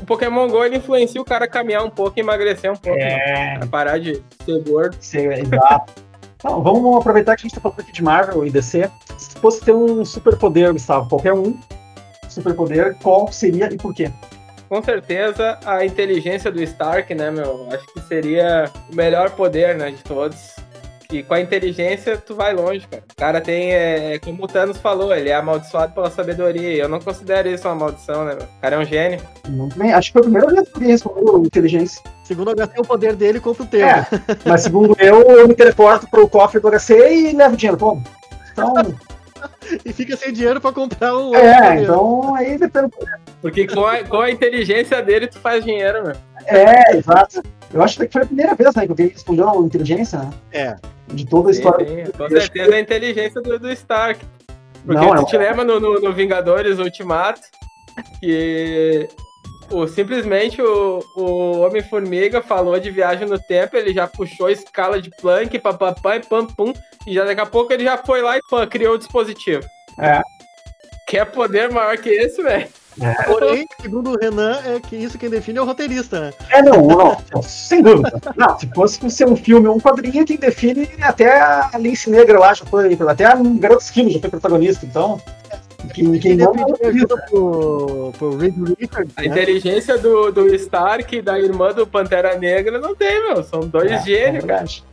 O 0.00 0.04
Pokémon 0.06 0.48
GO, 0.48 0.64
ele 0.64 0.76
influencia 0.78 1.20
o 1.20 1.24
cara 1.24 1.44
a 1.44 1.48
caminhar 1.48 1.84
um 1.84 1.90
pouco 1.90 2.18
e 2.18 2.20
emagrecer 2.20 2.70
um 2.70 2.76
pouco. 2.76 2.98
É, 2.98 3.58
A 3.62 3.66
parar 3.66 3.98
de 3.98 4.22
ser 4.44 4.62
gordo. 4.64 4.96
sim, 5.00 5.26
exato. 5.26 5.92
Então, 6.36 6.62
vamos 6.62 6.96
aproveitar 6.96 7.34
que 7.36 7.42
a 7.42 7.44
gente 7.48 7.54
tá 7.54 7.60
falando 7.60 7.80
aqui 7.80 7.92
de 7.92 8.02
Marvel 8.02 8.46
e 8.46 8.50
DC. 8.50 8.88
Se 9.18 9.30
fosse 9.36 9.60
ter 9.60 9.72
um 9.72 10.04
superpoder, 10.04 10.72
Gustavo, 10.72 11.08
qualquer 11.08 11.32
um, 11.32 11.58
superpoder, 12.28 12.96
qual 13.02 13.30
seria 13.32 13.72
e 13.72 13.76
por 13.76 13.92
quê? 13.92 14.10
Com 14.68 14.82
certeza, 14.82 15.58
a 15.64 15.84
inteligência 15.84 16.50
do 16.50 16.62
Stark, 16.62 17.14
né, 17.14 17.30
meu? 17.30 17.68
Acho 17.72 17.86
que 17.86 18.00
seria 18.02 18.70
o 18.90 18.94
melhor 18.94 19.30
poder, 19.30 19.74
né, 19.74 19.90
de 19.90 20.02
todos. 20.04 20.56
E 21.10 21.22
com 21.22 21.32
a 21.32 21.40
inteligência, 21.40 22.18
tu 22.18 22.34
vai 22.34 22.52
longe, 22.52 22.86
cara. 22.86 23.02
O 23.10 23.16
cara 23.16 23.40
tem, 23.40 23.72
é, 23.72 24.18
como 24.18 24.44
o 24.44 24.46
Thanos 24.46 24.76
falou, 24.76 25.14
ele 25.14 25.30
é 25.30 25.34
amaldiçoado 25.34 25.94
pela 25.94 26.10
sabedoria. 26.10 26.74
E 26.74 26.78
eu 26.78 26.86
não 26.86 27.00
considero 27.00 27.48
isso 27.48 27.66
uma 27.66 27.74
maldição, 27.74 28.26
né, 28.26 28.34
meu? 28.34 28.44
O 28.44 28.60
cara 28.60 28.76
é 28.76 28.78
um 28.78 28.84
gênio. 28.84 29.20
Muito 29.48 29.78
bem. 29.78 29.90
Acho 29.90 30.08
que 30.08 30.12
foi 30.12 30.20
a 30.20 30.24
primeira 30.24 30.52
vez 30.52 30.68
que 30.68 30.84
respondeu 30.84 31.38
inteligência. 31.38 32.02
Segundo 32.24 32.48
o 32.48 32.54
HC, 32.54 32.72
o 32.78 32.84
poder 32.84 33.16
dele 33.16 33.40
contra 33.40 33.62
o 33.62 33.66
teu. 33.66 33.86
É, 33.86 34.06
mas 34.44 34.60
segundo 34.60 34.94
eu, 35.00 35.22
eu 35.22 35.48
me 35.48 35.54
teleporto 35.54 36.06
pro 36.10 36.28
cofre 36.28 36.60
do 36.60 36.70
HC 36.70 36.92
e 36.92 37.32
levo 37.32 37.56
dinheiro, 37.56 37.78
como? 37.78 38.04
Então, 38.52 38.74
E 39.84 39.92
fica 39.92 40.16
sem 40.16 40.32
dinheiro 40.32 40.60
pra 40.60 40.72
comprar 40.72 41.14
o. 41.14 41.34
é, 41.36 41.82
então 41.82 42.34
aí 42.34 42.56
depende. 42.56 42.88
Porque 43.42 43.66
com 43.66 43.84
a, 43.84 44.02
com 44.02 44.20
a 44.20 44.30
inteligência 44.30 45.02
dele, 45.02 45.26
tu 45.26 45.38
faz 45.38 45.62
dinheiro, 45.64 46.02
meu. 46.04 46.16
É, 46.46 46.96
exato. 46.96 47.42
Eu 47.72 47.82
acho 47.82 47.98
que 47.98 48.08
foi 48.10 48.22
a 48.22 48.26
primeira 48.26 48.54
vez 48.54 48.74
né, 48.74 48.84
que 48.86 48.90
alguém 48.90 49.08
respondeu 49.08 49.48
a 49.50 49.56
inteligência, 49.58 50.18
né? 50.20 50.30
É. 50.52 50.76
De 51.12 51.26
toda 51.26 51.50
a 51.50 51.52
Sim, 51.52 51.58
história. 51.60 51.86
sim. 52.06 52.12
Com 52.12 52.28
certeza 52.30 52.74
a 52.74 52.80
inteligência 52.80 53.40
do, 53.42 53.58
do 53.58 53.70
Stark. 53.72 54.24
Porque 54.86 55.04
Não, 55.04 55.16
tu 55.16 55.22
é- 55.22 55.24
te 55.26 55.36
lembra 55.38 55.64
no, 55.64 55.78
no- 55.78 56.00
no 56.00 56.12
Vingadores 56.14 56.78
Ultimato 56.78 57.42
que 58.20 59.06
o, 59.70 59.86
simplesmente 59.86 60.60
o, 60.60 61.04
o 61.16 61.60
Homem-Formiga 61.60 62.42
falou 62.42 62.78
de 62.78 62.90
viagem 62.90 63.28
no 63.28 63.38
tempo, 63.38 63.76
ele 63.76 63.92
já 63.92 64.06
puxou 64.06 64.46
a 64.46 64.52
escala 64.52 65.00
de 65.00 65.10
Planck, 65.10 65.58
papapá 65.58 66.16
e 66.16 66.20
pam 66.20 66.46
pum, 66.46 66.72
e 67.06 67.14
já 67.14 67.24
daqui 67.24 67.40
a 67.40 67.46
pouco 67.46 67.72
ele 67.72 67.84
já 67.84 67.98
foi 67.98 68.22
lá 68.22 68.36
e 68.36 68.40
pã, 68.48 68.66
criou 68.66 68.94
o 68.94 68.98
dispositivo. 68.98 69.64
É. 69.98 70.20
Quer 71.06 71.24
poder 71.26 71.70
maior 71.70 71.96
que 71.96 72.10
esse, 72.10 72.42
velho? 72.42 72.68
Porém, 73.26 73.64
segundo 73.80 74.10
o 74.10 74.18
Renan, 74.18 74.60
é 74.64 74.80
que 74.80 74.96
isso 74.96 75.18
quem 75.18 75.30
define 75.30 75.58
é 75.58 75.62
o 75.62 75.64
roteirista, 75.64 76.20
né? 76.20 76.32
É, 76.50 76.60
não, 76.60 76.82
não, 76.82 77.42
sem 77.42 77.80
dúvida. 77.80 78.20
Não, 78.36 78.58
se 78.58 78.68
fosse 78.74 79.10
ser 79.10 79.28
um 79.28 79.36
filme 79.36 79.68
ou 79.68 79.76
um 79.76 79.80
quadrinho, 79.80 80.26
quem 80.26 80.36
define 80.36 80.88
até 81.00 81.40
a 81.40 81.70
Lince 81.78 82.10
Negra 82.10 82.38
lá 82.38 82.52
já 82.52 82.64
foi, 82.64 82.98
até 83.08 83.24
a 83.24 83.36
Garoto 83.36 83.82
Esquilo 83.82 84.10
já 84.10 84.18
foi 84.18 84.30
protagonista, 84.30 84.84
então. 84.84 85.20
Quem, 85.94 86.18
quem 86.18 86.36
não. 86.36 86.52
ajuda 86.84 87.16
pro, 87.30 88.12
pro 88.18 88.36
Reed 88.36 88.54
Richards, 88.78 89.12
A 89.16 89.20
né? 89.22 89.26
inteligência 89.28 89.96
do, 89.96 90.30
do 90.32 90.52
Stark 90.54 91.16
e 91.16 91.22
da 91.22 91.38
irmã 91.38 91.72
do 91.72 91.86
Pantera 91.86 92.36
Negra 92.36 92.78
não 92.78 92.94
tem, 92.94 93.22
meu. 93.28 93.42
São 93.44 93.60
dois 93.60 93.90
É, 93.90 93.94
é 93.94 94.00
gênios. 94.02 94.44
verdade. 94.44 94.84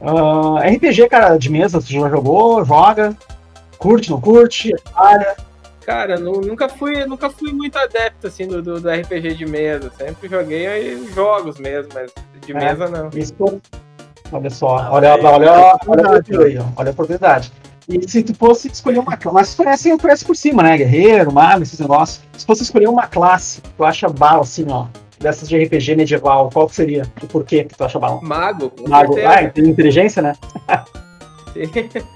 Ah, 0.00 0.60
RPG, 0.66 1.08
cara, 1.08 1.36
de 1.38 1.50
mesa, 1.50 1.80
você 1.80 1.92
já 1.92 2.08
jogou, 2.08 2.64
joga, 2.64 3.16
curte, 3.78 4.10
não 4.10 4.20
curte, 4.20 4.72
olha. 4.96 5.36
Cara, 5.86 6.18
nu- 6.18 6.40
nunca 6.40 6.68
fui, 6.68 7.04
nunca 7.04 7.28
fui 7.28 7.52
muito 7.52 7.76
adepto 7.78 8.26
assim 8.26 8.46
do, 8.46 8.62
do, 8.62 8.80
do 8.80 8.88
RPG 8.90 9.34
de 9.34 9.44
mesa. 9.46 9.92
Sempre 9.96 10.28
joguei 10.28 10.66
aí 10.66 11.06
jogos 11.14 11.58
mesmo, 11.58 11.90
mas 11.94 12.10
de 12.44 12.52
É. 12.52 12.54
mesa 12.54 12.88
não. 12.88 13.10
Isso, 13.14 13.34
olha 14.32 14.50
só, 14.50 14.88
olha, 14.90 15.12
olha, 15.12 15.28
olha, 15.28 15.32
olha, 15.34 15.50
a 15.52 15.74
oportunidade 15.74 16.36
aí, 16.42 16.58
ó, 16.58 16.64
olha 16.76 16.88
a 16.88 16.92
oportunidade. 16.92 17.52
E 17.88 18.08
se 18.08 18.22
tu 18.22 18.34
fosse 18.34 18.68
escolher 18.68 18.98
uma 18.98 19.16
classe, 19.16 19.34
mas 19.34 19.54
conhece, 19.54 19.98
conhece 19.98 20.24
por 20.24 20.34
cima, 20.36 20.62
né? 20.62 20.76
Guerreiro, 20.78 21.32
mago, 21.32 21.62
esses 21.62 21.78
negócios. 21.78 22.20
Se 22.36 22.46
fosse 22.46 22.62
escolher 22.62 22.88
uma 22.88 23.06
classe 23.06 23.60
que 23.60 23.68
tu 23.70 23.84
acha 23.84 24.08
bala, 24.08 24.40
assim, 24.40 24.64
ó, 24.70 24.86
dessas 25.18 25.48
de 25.48 25.62
RPG 25.62 25.94
medieval, 25.96 26.48
qual 26.52 26.66
que 26.66 26.74
seria? 26.74 27.02
E 27.22 27.26
por 27.26 27.44
quê 27.44 27.64
que 27.64 27.76
tu 27.76 27.84
acha 27.84 27.98
bala? 27.98 28.20
Mago, 28.22 28.72
Mago, 28.88 29.14
certeza. 29.14 29.46
ah, 29.46 29.50
tem 29.50 29.64
inteligência, 29.68 30.22
né? 30.22 30.34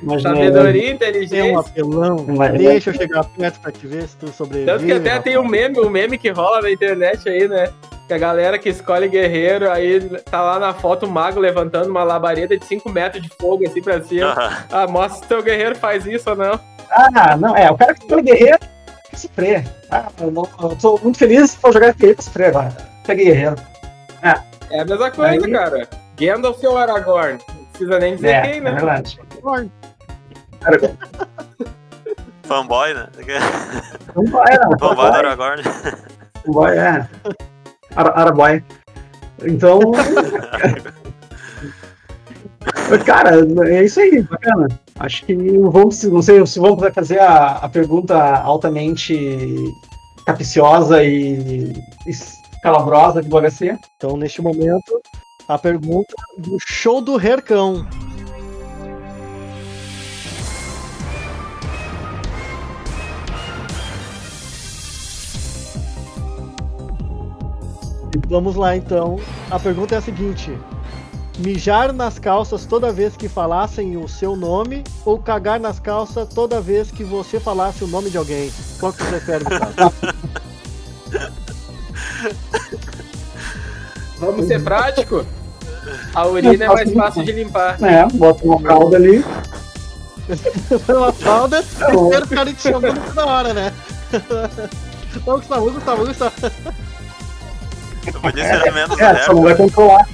Imagina, 0.02 0.34
Sabedoria, 0.34 0.72
Tem 0.82 0.90
um 0.90 0.94
inteligência. 0.96 1.58
apelão. 1.60 2.16
Vai- 2.34 2.58
Deixa 2.58 2.90
eu 2.90 2.94
chegar 2.94 3.24
perto 3.24 3.60
pra 3.60 3.70
te 3.70 3.86
ver 3.86 4.08
se 4.08 4.16
tu 4.16 4.28
sobrevive. 4.32 4.66
Tanto 4.66 4.84
que 4.84 4.92
até 4.92 5.10
rapaz. 5.10 5.24
tem 5.24 5.38
um 5.38 5.46
meme, 5.46 5.78
um 5.78 5.88
meme 5.88 6.18
que 6.18 6.28
rola 6.30 6.60
na 6.60 6.70
internet 6.72 7.28
aí, 7.28 7.46
né? 7.46 7.70
Que 8.08 8.14
a 8.14 8.18
galera 8.18 8.58
que 8.58 8.70
escolhe 8.70 9.06
guerreiro, 9.06 9.70
aí 9.70 10.00
tá 10.30 10.40
lá 10.40 10.58
na 10.58 10.72
foto 10.72 11.04
o 11.04 11.10
mago 11.10 11.38
levantando 11.38 11.90
uma 11.90 12.02
labareda 12.02 12.56
de 12.58 12.64
5 12.64 12.88
metros 12.90 13.22
de 13.22 13.28
fogo 13.38 13.66
assim 13.66 13.82
pra 13.82 14.00
cima. 14.02 14.34
Ah, 14.72 14.86
mostra 14.88 15.20
se 15.22 15.28
teu 15.28 15.42
guerreiro 15.42 15.76
faz 15.76 16.06
isso 16.06 16.30
ou 16.30 16.34
não. 16.36 16.58
Ah, 16.90 17.36
não, 17.36 17.54
é, 17.54 17.70
o 17.70 17.76
cara 17.76 17.92
que 17.92 18.00
escolhe 18.02 18.22
guerreiro 18.22 18.58
quer 19.10 19.16
sofrer. 19.18 19.68
Ah, 19.90 20.08
eu, 20.20 20.30
não, 20.30 20.48
eu 20.62 20.74
tô 20.76 20.98
muito 21.02 21.18
feliz 21.18 21.54
por 21.54 21.70
jogar 21.74 21.90
RPG 21.90 22.14
pra 22.14 22.22
sofrer 22.24 22.46
agora. 22.46 22.74
Peguei 23.06 23.26
guerreiro. 23.26 23.56
É 24.70 24.80
a 24.80 24.84
mesma 24.86 25.10
coisa, 25.10 25.30
Aí- 25.46 25.52
cara. 25.52 25.88
Gandalf 26.18 26.64
ou 26.64 26.76
Aragorn? 26.78 27.38
Não 27.48 27.64
precisa 27.66 27.98
nem 27.98 28.16
dizer 28.16 28.28
É, 28.28 28.40
quem, 28.40 28.56
é 28.56 28.60
né? 28.60 28.70
verdade. 28.72 29.20
Fanboy, 32.44 32.94
né? 32.94 33.06
Não 34.16 34.24
vai, 34.24 34.56
não. 34.58 34.78
Fanboy 34.78 35.10
do 35.10 35.16
Aragorn. 35.16 35.62
Boy, 36.46 36.76
é. 36.78 37.06
Ara- 37.96 38.14
Araboy. 38.20 38.62
Então. 39.44 39.80
Cara, 43.04 43.30
é 43.68 43.84
isso 43.84 44.00
aí, 44.00 44.22
bacana. 44.22 44.66
Acho 44.98 45.24
que 45.26 45.34
vamos, 45.34 46.02
não 46.04 46.22
sei 46.22 46.44
se 46.46 46.58
vamos 46.58 46.80
fazer 46.94 47.18
a, 47.20 47.52
a 47.58 47.68
pergunta 47.68 48.16
altamente 48.16 49.46
capciosa 50.26 51.02
e 51.04 51.72
escalabrosa 52.06 53.22
do 53.22 53.36
HC. 53.40 53.76
Então, 53.96 54.16
neste 54.16 54.42
momento, 54.42 55.00
a 55.48 55.58
pergunta 55.58 56.14
do 56.38 56.56
show 56.66 57.00
do 57.00 57.20
Hercão. 57.20 57.86
Vamos 68.26 68.56
lá 68.56 68.76
então. 68.76 69.20
A 69.50 69.58
pergunta 69.58 69.94
é 69.94 69.98
a 69.98 70.02
seguinte: 70.02 70.56
mijar 71.38 71.92
nas 71.92 72.18
calças 72.18 72.66
toda 72.66 72.90
vez 72.92 73.16
que 73.16 73.28
falassem 73.28 73.96
o 73.96 74.08
seu 74.08 74.34
nome 74.36 74.82
ou 75.04 75.18
cagar 75.18 75.60
nas 75.60 75.78
calças 75.78 76.28
toda 76.28 76.60
vez 76.60 76.90
que 76.90 77.04
você 77.04 77.38
falasse 77.38 77.84
o 77.84 77.86
nome 77.86 78.10
de 78.10 78.18
alguém? 78.18 78.50
Qual 78.80 78.92
que 78.92 79.02
você 79.02 79.10
prefere, 79.10 79.44
Gustavo? 79.44 79.94
Vamos 84.18 84.46
ser 84.46 84.62
prático? 84.62 85.24
A 86.14 86.26
urina 86.26 86.64
é 86.64 86.68
mais 86.68 86.92
fácil 86.92 87.24
de 87.24 87.32
limpar. 87.32 87.82
É, 87.82 88.04
bota 88.06 88.44
uma 88.44 88.58
fralda 88.60 88.96
ali. 88.96 89.24
Uma 90.88 91.10
fralda, 91.10 91.64
Não. 91.78 92.10
espero 92.10 92.26
o 92.26 92.28
cara 92.28 92.52
te 92.52 92.60
chamando 92.60 93.00
toda 93.06 93.26
hora, 93.26 93.54
né? 93.54 93.72
Ô, 95.24 95.38
Gustavo, 95.38 95.70
Gustavo, 95.72 96.06
Gustavo. 96.06 96.34
Eu 98.14 98.20
podia 98.20 98.44
ser 98.44 98.72
menos 98.72 98.98
É, 98.98 99.14
só 99.24 99.32
não 99.34 99.42
vai 99.42 99.54
zero. 99.54 99.64
controlar. 99.64 100.08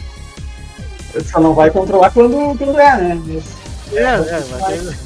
Só 1.31 1.41
não 1.41 1.55
vai 1.55 1.71
controlar 1.71 2.11
quando, 2.11 2.59
quando 2.59 2.79
é, 2.81 2.97
né? 2.97 3.23
Mas- 3.25 3.45
É, 3.97 4.03
é, 4.03 4.45
mas 4.51 4.97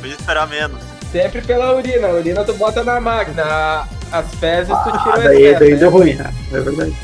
Podia 0.00 0.14
esperar 0.14 0.46
menos. 0.48 0.80
Sempre 1.10 1.40
pela 1.42 1.74
urina. 1.74 2.08
A 2.08 2.12
urina 2.12 2.44
tu 2.44 2.52
bota 2.54 2.84
na 2.84 3.00
máquina. 3.00 3.88
As 4.12 4.26
fezes 4.38 4.68
tu 4.84 4.90
tira 5.02 5.14
Ah, 5.14 5.18
daí, 5.18 5.42
excesso. 5.44 5.60
daí 5.60 5.70
né? 5.72 5.76
deu 5.76 5.90
ruim, 5.90 6.14
né? 6.14 6.32
É 6.52 6.60
verdade. 6.60 6.94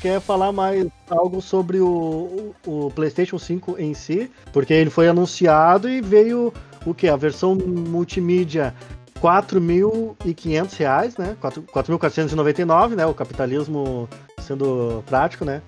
Quer 0.00 0.20
falar 0.20 0.52
mais 0.52 0.86
algo 1.08 1.40
sobre 1.40 1.78
o, 1.78 2.54
o, 2.66 2.86
o 2.86 2.90
PlayStation 2.90 3.38
5 3.38 3.76
em 3.78 3.94
si, 3.94 4.30
porque 4.52 4.72
ele 4.72 4.90
foi 4.90 5.08
anunciado 5.08 5.88
e 5.88 6.00
veio 6.00 6.52
o 6.86 6.94
que? 6.94 7.08
A 7.08 7.16
versão 7.16 7.54
multimídia 7.54 8.74
4.500 9.20 10.76
reais, 10.78 11.16
né? 11.16 11.36
4.499, 11.40 12.94
né? 12.94 13.06
O 13.06 13.14
capitalismo 13.14 14.08
sendo 14.40 15.04
prático, 15.06 15.44
né? 15.44 15.60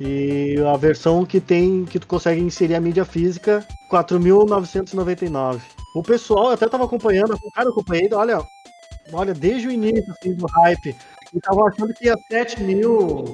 E 0.00 0.54
a 0.72 0.76
versão 0.76 1.26
que 1.26 1.40
tem 1.40 1.84
que 1.84 1.98
tu 1.98 2.06
consegue 2.06 2.40
inserir 2.40 2.76
a 2.76 2.80
mídia 2.80 3.04
física, 3.04 3.66
4.999. 3.90 5.60
O 5.96 6.02
pessoal, 6.02 6.50
até 6.50 6.68
tava 6.68 6.84
acompanhando, 6.84 7.36
cara, 7.52 7.66
eu 7.66 7.72
acompanhei, 7.72 8.08
olha, 8.12 8.40
olha, 9.12 9.34
desde 9.34 9.66
o 9.66 9.72
início 9.72 10.12
assim, 10.12 10.34
do 10.34 10.46
hype, 10.46 10.94
e 11.34 11.40
tava 11.40 11.64
achando 11.64 11.92
que 11.94 12.06
ia 12.06 12.16
7 12.30 12.62
mil 12.62 13.24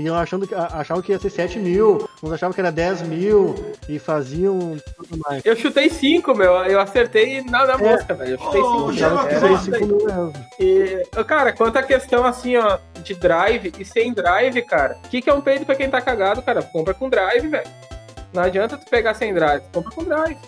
Iam 0.00 0.16
achando 0.16 0.46
que, 0.46 0.54
achavam 0.54 1.02
que 1.02 1.12
ia 1.12 1.18
ser 1.18 1.30
7 1.30 1.58
mil, 1.58 2.08
uns 2.22 2.32
achavam 2.32 2.54
que 2.54 2.60
era 2.60 2.72
10 2.72 3.02
mil 3.02 3.54
e 3.88 3.98
faziam 3.98 4.78
tudo 4.96 5.18
mais. 5.18 5.44
Eu 5.44 5.54
chutei 5.54 5.90
5, 5.90 6.34
meu. 6.34 6.52
Eu 6.64 6.80
acertei 6.80 7.42
na, 7.42 7.66
na 7.66 7.74
é. 7.74 7.76
mosca, 7.76 8.14
velho. 8.14 8.32
Eu 8.32 8.38
chutei 8.38 8.60
5 8.62 8.66
oh, 8.66 8.86
mil. 8.88 9.50
Eu 9.50 9.58
5 9.58 9.86
mil 9.86 10.04
mesmo. 10.06 10.32
E, 10.58 11.02
cara, 11.26 11.52
quanto 11.52 11.76
a 11.76 11.82
questão 11.82 12.24
assim, 12.24 12.56
ó, 12.56 12.78
de 13.02 13.14
drive 13.14 13.72
e 13.78 13.84
sem 13.84 14.14
drive, 14.14 14.62
cara, 14.62 14.96
o 15.04 15.08
que, 15.08 15.20
que 15.20 15.28
é 15.28 15.34
um 15.34 15.40
peido 15.40 15.66
pra 15.66 15.74
quem 15.74 15.90
tá 15.90 16.00
cagado, 16.00 16.42
cara? 16.42 16.62
Compra 16.62 16.94
com 16.94 17.10
drive, 17.10 17.48
velho. 17.48 17.70
Não 18.32 18.42
adianta 18.42 18.78
tu 18.78 18.88
pegar 18.88 19.12
sem 19.14 19.34
drive, 19.34 19.62
compra 19.72 19.90
com 19.90 20.04
drive. 20.04 20.38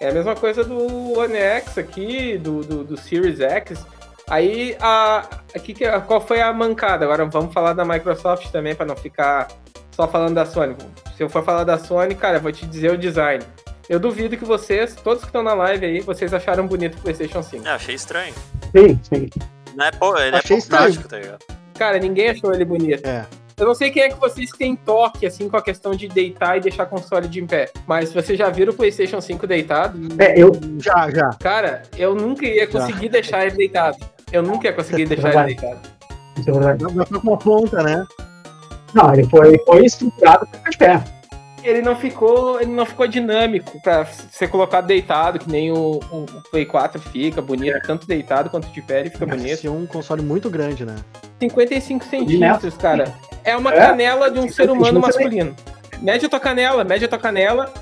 É 0.00 0.08
a 0.08 0.12
mesma 0.12 0.34
coisa 0.34 0.64
do 0.64 1.18
One 1.18 1.36
X 1.36 1.78
aqui, 1.78 2.38
do, 2.38 2.62
do, 2.62 2.84
do 2.84 2.96
Series 2.96 3.40
X. 3.40 3.84
Aí, 4.30 4.76
a, 4.80 5.26
aqui, 5.54 5.74
qual 6.06 6.20
foi 6.20 6.40
a 6.40 6.52
mancada? 6.52 7.04
Agora 7.04 7.24
vamos 7.26 7.52
falar 7.52 7.72
da 7.72 7.84
Microsoft 7.84 8.50
também, 8.50 8.74
para 8.74 8.86
não 8.86 8.96
ficar 8.96 9.48
só 9.90 10.06
falando 10.06 10.34
da 10.34 10.44
Sony. 10.44 10.76
Se 11.16 11.22
eu 11.22 11.28
for 11.28 11.44
falar 11.44 11.64
da 11.64 11.78
Sony, 11.78 12.14
cara, 12.14 12.38
vou 12.38 12.52
te 12.52 12.66
dizer 12.66 12.92
o 12.92 12.98
design. 12.98 13.42
Eu 13.88 13.98
duvido 13.98 14.36
que 14.36 14.44
vocês, 14.44 14.94
todos 14.94 15.22
que 15.22 15.28
estão 15.28 15.42
na 15.42 15.54
live 15.54 15.86
aí, 15.86 16.00
vocês 16.00 16.34
acharam 16.34 16.66
bonito 16.66 16.98
o 16.98 17.00
PlayStation 17.00 17.42
5. 17.42 17.66
Ah, 17.66 17.74
achei 17.76 17.94
estranho. 17.94 18.34
Sim, 18.76 19.00
sim. 19.02 19.28
Não 19.74 19.86
é, 19.86 19.90
pô, 19.90 20.16
ele 20.18 20.36
é 20.36 20.38
achei 20.38 20.58
é 20.58 20.60
pouco 20.60 20.76
prático, 20.76 21.08
tá 21.08 21.18
ligado? 21.18 21.44
Cara, 21.74 21.98
ninguém 21.98 22.30
achou 22.30 22.52
ele 22.52 22.66
bonito. 22.66 23.06
É. 23.06 23.26
Eu 23.56 23.66
não 23.66 23.74
sei 23.74 23.90
quem 23.90 24.02
é 24.02 24.08
que 24.08 24.20
vocês 24.20 24.50
têm 24.50 24.76
toque, 24.76 25.26
assim, 25.26 25.48
com 25.48 25.56
a 25.56 25.62
questão 25.62 25.92
de 25.92 26.06
deitar 26.06 26.56
e 26.56 26.60
deixar 26.60 26.86
console 26.86 27.26
de 27.26 27.40
em 27.40 27.46
pé. 27.46 27.70
Mas 27.86 28.12
vocês 28.12 28.38
já 28.38 28.48
viram 28.50 28.72
o 28.72 28.76
PlayStation 28.76 29.20
5 29.20 29.46
deitado? 29.46 29.98
É, 30.18 30.40
eu 30.40 30.52
já, 30.78 31.10
já. 31.10 31.30
Cara, 31.40 31.82
eu 31.96 32.14
nunca 32.14 32.46
ia 32.46 32.68
conseguir 32.68 33.06
já. 33.06 33.12
deixar 33.12 33.46
ele 33.46 33.56
deitado. 33.56 33.96
Eu 34.32 34.42
nunca 34.42 34.68
ia 34.68 34.72
conseguir 34.72 35.06
deixar 35.06 35.34
ele 35.34 35.54
deitado. 35.54 35.80
Isso 36.38 36.50
é 36.50 36.52
verdade. 36.52 36.82
Não, 36.82 37.06
foi 37.06 37.20
com 37.20 37.28
uma 37.28 37.38
ponta, 37.38 37.82
né? 37.82 38.06
Não, 38.94 39.12
ele 39.12 39.24
foi, 39.24 39.58
foi 39.66 39.84
estruturado 39.84 40.46
para 40.46 40.58
ficar 40.58 40.70
de 40.70 40.78
pé. 40.78 41.04
Ele 41.62 41.82
não 41.82 41.96
ficou, 41.96 42.60
ele 42.60 42.70
não 42.70 42.86
ficou 42.86 43.06
dinâmico 43.06 43.82
para 43.82 44.06
ser 44.06 44.48
colocado 44.48 44.86
deitado, 44.86 45.38
que 45.38 45.50
nem 45.50 45.72
o, 45.72 46.00
o, 46.12 46.26
Play 46.50 46.64
4 46.64 47.00
fica 47.00 47.42
bonito, 47.42 47.76
é. 47.76 47.80
tanto 47.80 48.06
deitado 48.06 48.48
quanto 48.48 48.68
de 48.68 48.80
pé 48.80 49.00
ele 49.00 49.10
fica 49.10 49.26
bonito. 49.26 49.66
É 49.66 49.70
um 49.70 49.86
console 49.86 50.22
muito 50.22 50.48
grande, 50.48 50.84
né? 50.84 50.94
55 51.40 52.04
centímetros, 52.04 52.76
cara. 52.76 53.12
É 53.44 53.56
uma 53.56 53.72
é? 53.74 53.76
canela 53.76 54.30
de 54.30 54.38
um 54.38 54.48
ser 54.48 54.70
humano 54.70 55.00
masculino. 55.00 55.54
Mede 56.00 56.26
a 56.26 56.28
tua 56.28 56.40
canela, 56.40 56.84
mede 56.84 57.04
a 57.04 57.08
tua 57.08 57.18
canela 57.18 57.72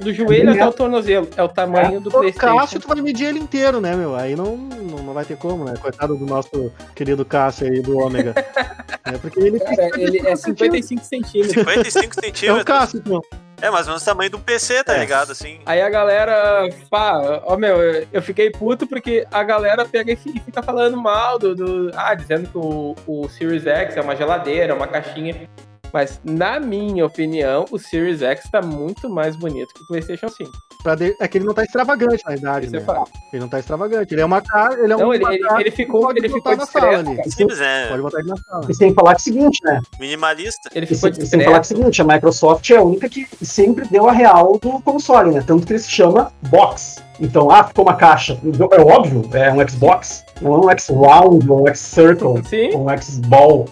do 0.00 0.12
joelho 0.12 0.50
até 0.50 0.66
o 0.66 0.72
tornozelo. 0.72 1.28
É 1.36 1.42
o 1.42 1.48
tamanho 1.48 1.96
é. 1.96 2.00
do 2.00 2.10
PlayStation. 2.10 2.58
Cássio, 2.58 2.80
tu 2.80 2.88
vai 2.88 3.00
medir 3.00 3.28
ele 3.28 3.38
inteiro, 3.38 3.80
né, 3.80 3.96
meu? 3.96 4.14
Aí 4.14 4.36
não, 4.36 4.56
não, 4.56 4.98
não 4.98 5.14
vai 5.14 5.24
ter 5.24 5.36
como, 5.36 5.64
né? 5.64 5.74
Coitado 5.80 6.16
do 6.16 6.26
nosso 6.26 6.72
querido 6.94 7.24
Cássio 7.24 7.66
aí, 7.66 7.80
do 7.80 7.98
Ômega. 7.98 8.34
é 9.04 9.18
porque 9.18 9.40
ele, 9.40 9.58
Cara, 9.58 9.90
ele 9.98 10.26
é 10.26 10.36
55 10.36 11.04
centímetros. 11.04 11.54
55 11.54 12.14
centímetros. 12.14 12.42
É 12.42 12.52
o 12.52 12.64
Cássio, 12.64 12.98
então. 12.98 13.22
É, 13.62 13.70
mais 13.70 13.86
ou 13.86 13.92
menos 13.92 14.02
o 14.02 14.04
tamanho 14.04 14.28
do 14.28 14.40
PC, 14.40 14.82
tá 14.82 14.96
é. 14.96 14.98
ligado? 14.98 15.30
Assim. 15.30 15.60
Aí 15.64 15.80
a 15.80 15.88
galera, 15.88 16.68
pá, 16.90 17.40
ó, 17.44 17.56
meu, 17.56 17.76
eu 18.12 18.20
fiquei 18.20 18.50
puto 18.50 18.88
porque 18.88 19.24
a 19.30 19.44
galera 19.44 19.84
pega 19.84 20.12
e 20.12 20.16
fica 20.16 20.60
falando 20.62 20.96
mal 20.96 21.38
do. 21.38 21.54
do 21.54 21.90
ah, 21.94 22.12
dizendo 22.12 22.48
que 22.48 22.58
o, 22.58 22.96
o 23.06 23.28
Series 23.28 23.64
X 23.64 23.96
é 23.96 24.00
uma 24.00 24.16
geladeira, 24.16 24.74
uma 24.74 24.88
caixinha. 24.88 25.48
Mas, 25.92 26.20
na 26.24 26.58
minha 26.58 27.04
opinião, 27.04 27.66
o 27.70 27.78
Series 27.78 28.22
X 28.22 28.48
tá 28.50 28.62
muito 28.62 29.10
mais 29.10 29.36
bonito 29.36 29.74
que 29.74 29.82
o 29.82 29.86
PlayStation 29.86 30.28
5. 30.28 30.50
De... 30.96 31.14
É 31.20 31.28
que 31.28 31.38
ele 31.38 31.44
não 31.44 31.54
tá 31.54 31.62
extravagante, 31.62 32.24
na 32.24 32.30
verdade. 32.30 32.70
Né? 32.70 32.84
Ele 33.32 33.42
não 33.42 33.48
tá 33.48 33.60
extravagante. 33.60 34.14
Ele 34.14 34.20
é 34.20 34.24
uma 34.24 34.40
cara. 34.40 34.74
Ele 34.74 34.92
é 34.92 34.96
não, 34.96 35.12
ele, 35.12 35.24
ele, 35.24 35.60
ele, 35.60 35.70
ficou, 35.70 36.10
ele 36.10 36.28
ficou 36.28 36.56
na 36.56 36.66
sala 36.66 36.98
ali. 36.98 37.20
é. 37.60 37.88
Pode 37.88 38.02
botar 38.02 38.18
ele 38.20 38.28
na 38.28 38.36
sala. 38.36 38.66
E 38.68 38.74
sem 38.74 38.94
falar 38.94 39.14
que 39.14 39.18
é 39.18 39.20
o 39.20 39.24
seguinte, 39.24 39.60
né? 39.64 39.80
Minimalista. 40.00 40.70
Ele 40.74 40.86
ficou 40.86 41.10
e, 41.10 41.26
sem 41.26 41.40
falar 41.44 41.60
que 41.60 41.72
é 41.72 41.74
o 41.74 41.78
seguinte, 41.78 42.02
a 42.02 42.04
Microsoft 42.04 42.70
é 42.70 42.76
a 42.76 42.82
única 42.82 43.08
que 43.08 43.26
sempre 43.42 43.86
deu 43.86 44.08
a 44.08 44.12
real 44.12 44.58
do 44.58 44.80
console, 44.80 45.32
né? 45.32 45.44
Tanto 45.46 45.66
que 45.66 45.72
ele 45.72 45.78
se 45.78 45.90
chama 45.90 46.32
Box. 46.48 47.02
Então, 47.20 47.50
ah, 47.50 47.62
ficou 47.64 47.84
uma 47.84 47.94
caixa. 47.94 48.38
É 48.42 48.80
óbvio, 48.80 49.28
é 49.34 49.52
um 49.52 49.68
Xbox. 49.68 50.24
Não 50.40 50.54
é 50.54 50.58
um 50.58 50.70
X-Round, 50.70 51.48
ou 51.48 51.62
um 51.62 51.68
X-Circle, 51.68 52.42
ou 52.74 52.84
um 52.84 52.90
X-Ball. 52.90 53.68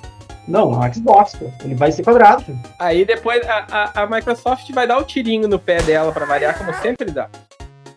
Não, 0.50 0.72
é 0.72 0.88
um 0.88 0.92
Xbox, 0.92 1.36
pô. 1.36 1.50
Ele 1.64 1.74
vai 1.74 1.92
ser 1.92 2.02
quadrado. 2.02 2.42
Pô. 2.42 2.52
Aí 2.78 3.04
depois 3.04 3.46
a, 3.46 3.66
a, 3.70 4.02
a, 4.02 4.06
Microsoft 4.06 4.70
vai 4.72 4.86
dar 4.86 4.98
o 4.98 5.04
tirinho 5.04 5.46
no 5.48 5.58
pé 5.58 5.80
dela 5.82 6.12
para 6.12 6.26
variar, 6.26 6.58
como 6.58 6.74
sempre 6.74 7.10
dá. 7.10 7.28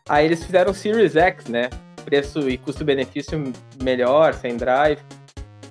Aí 0.08 0.26
eles 0.26 0.44
fizeram 0.44 0.72
o 0.72 0.74
Series 0.74 1.16
X, 1.16 1.46
né? 1.46 1.70
Preço 2.06 2.48
e 2.48 2.58
custo-benefício 2.58 3.52
melhor, 3.82 4.34
sem 4.36 4.56
drive. 4.56 5.00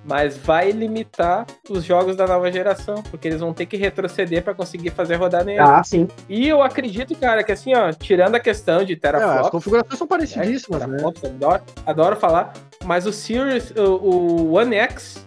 Mas 0.04 0.36
vai 0.36 0.72
limitar 0.72 1.46
os 1.70 1.84
jogos 1.84 2.16
da 2.16 2.26
nova 2.26 2.50
geração, 2.50 3.00
porque 3.04 3.28
eles 3.28 3.38
vão 3.38 3.52
ter 3.52 3.66
que 3.66 3.76
retroceder 3.76 4.42
para 4.42 4.52
conseguir 4.52 4.90
fazer 4.90 5.14
rodar 5.14 5.44
nele. 5.44 5.60
Ah, 5.60 5.84
sim. 5.84 6.08
E 6.28 6.48
eu 6.48 6.60
acredito, 6.60 7.14
cara, 7.14 7.44
que 7.44 7.52
assim, 7.52 7.72
ó, 7.76 7.92
tirando 7.92 8.34
a 8.34 8.40
questão 8.40 8.82
de 8.84 8.96
teraflops... 8.96 9.36
É, 9.36 9.40
as 9.42 9.50
configurações 9.50 9.96
são 9.96 10.06
parecidíssimas, 10.08 10.82
é, 10.82 10.86
né? 10.88 10.98
Adoro, 11.24 11.62
adoro 11.86 12.16
falar. 12.16 12.52
Mas 12.84 13.06
o 13.06 13.12
Series, 13.12 13.70
o, 13.76 13.82
o 13.82 14.52
One 14.54 14.74
X 14.74 15.24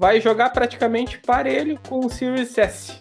vai 0.00 0.18
jogar 0.18 0.48
praticamente 0.48 1.18
parelho 1.18 1.78
com 1.86 2.06
o 2.06 2.08
Series 2.08 2.56
S. 2.56 2.94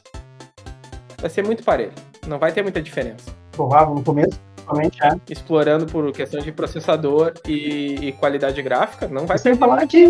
Vai 1.18 1.30
ser 1.30 1.46
muito 1.46 1.64
parelho. 1.64 1.94
Não 2.28 2.38
vai 2.38 2.52
ter 2.52 2.62
muita 2.62 2.82
diferença. 2.82 3.34
Provável 3.54 3.96
no 3.96 4.04
começo, 4.04 4.38
realmente 4.66 5.02
é. 5.02 5.16
Explorando 5.30 5.86
por 5.86 6.12
questão 6.12 6.42
de 6.42 6.52
processador 6.52 7.34
e, 7.48 8.10
e 8.10 8.12
qualidade 8.12 8.62
gráfica, 8.62 9.08
não 9.08 9.26
vai 9.26 9.38
Sem 9.38 9.56
falar 9.56 9.88
que 9.88 10.04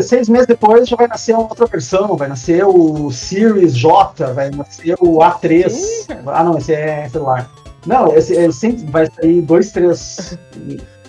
seis 0.00 0.26
meses 0.26 0.46
depois 0.46 0.88
já 0.88 0.96
vai 0.96 1.06
nascer 1.06 1.34
uma 1.34 1.42
outra 1.42 1.66
versão, 1.66 2.16
vai 2.16 2.28
nascer 2.28 2.64
o 2.64 3.10
Series 3.10 3.76
J, 3.76 4.32
vai 4.32 4.48
nascer 4.48 4.96
o 5.00 5.18
A3. 5.18 5.68
Sim, 5.68 6.06
ah, 6.28 6.42
não, 6.42 6.56
esse 6.56 6.72
é 6.72 7.06
celular. 7.10 7.50
Não, 7.84 8.16
esse, 8.16 8.32
esse 8.32 8.58
sempre 8.58 8.86
vai 8.86 9.06
sair 9.10 9.42
dois, 9.42 9.70
três 9.70 10.38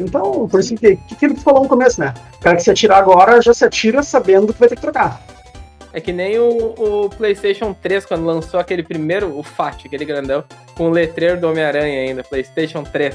Então, 0.00 0.48
por 0.48 0.60
isso 0.60 0.74
que, 0.74 0.96
que, 0.96 1.14
que 1.14 1.24
ele 1.24 1.36
falou 1.36 1.62
no 1.62 1.68
começo, 1.68 2.00
né? 2.00 2.12
O 2.38 2.40
cara 2.40 2.56
que 2.56 2.62
se 2.62 2.70
atirar 2.70 2.98
agora 2.98 3.40
já 3.40 3.54
se 3.54 3.64
atira 3.64 4.02
sabendo 4.02 4.52
que 4.52 4.60
vai 4.60 4.68
ter 4.68 4.76
que 4.76 4.82
trocar. 4.82 5.22
É 5.92 6.00
que 6.00 6.12
nem 6.12 6.38
o, 6.38 6.74
o, 6.78 7.10
PlayStation 7.10 7.74
3, 7.74 8.06
quando 8.06 8.24
lançou 8.24 8.60
aquele 8.60 8.82
primeiro, 8.82 9.36
o 9.36 9.42
FAT, 9.42 9.86
aquele 9.86 10.04
grandão, 10.04 10.44
com 10.76 10.88
o 10.88 10.90
letreiro 10.90 11.40
do 11.40 11.48
Homem-Aranha 11.48 12.00
ainda, 12.00 12.22
PlayStation 12.22 12.84
3. 12.84 13.14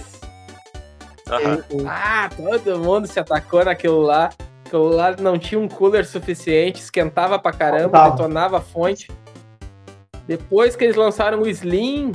Uhum. 1.72 1.86
Ah, 1.88 2.30
todo 2.36 2.80
mundo 2.80 3.08
se 3.08 3.20
atacou 3.20 3.64
naquilo 3.64 4.02
lá. 4.02 4.30
Aquilo 4.66 4.90
lá 4.90 5.16
não 5.18 5.38
tinha 5.38 5.60
um 5.60 5.68
cooler 5.68 6.06
suficiente, 6.06 6.82
esquentava 6.82 7.40
pra 7.40 7.54
caramba, 7.54 8.10
detonava 8.10 8.58
a 8.58 8.62
fonte. 8.62 9.10
Depois 10.28 10.76
que 10.76 10.84
eles 10.84 10.96
lançaram 10.96 11.42
o 11.42 11.48
Slim, 11.48 12.12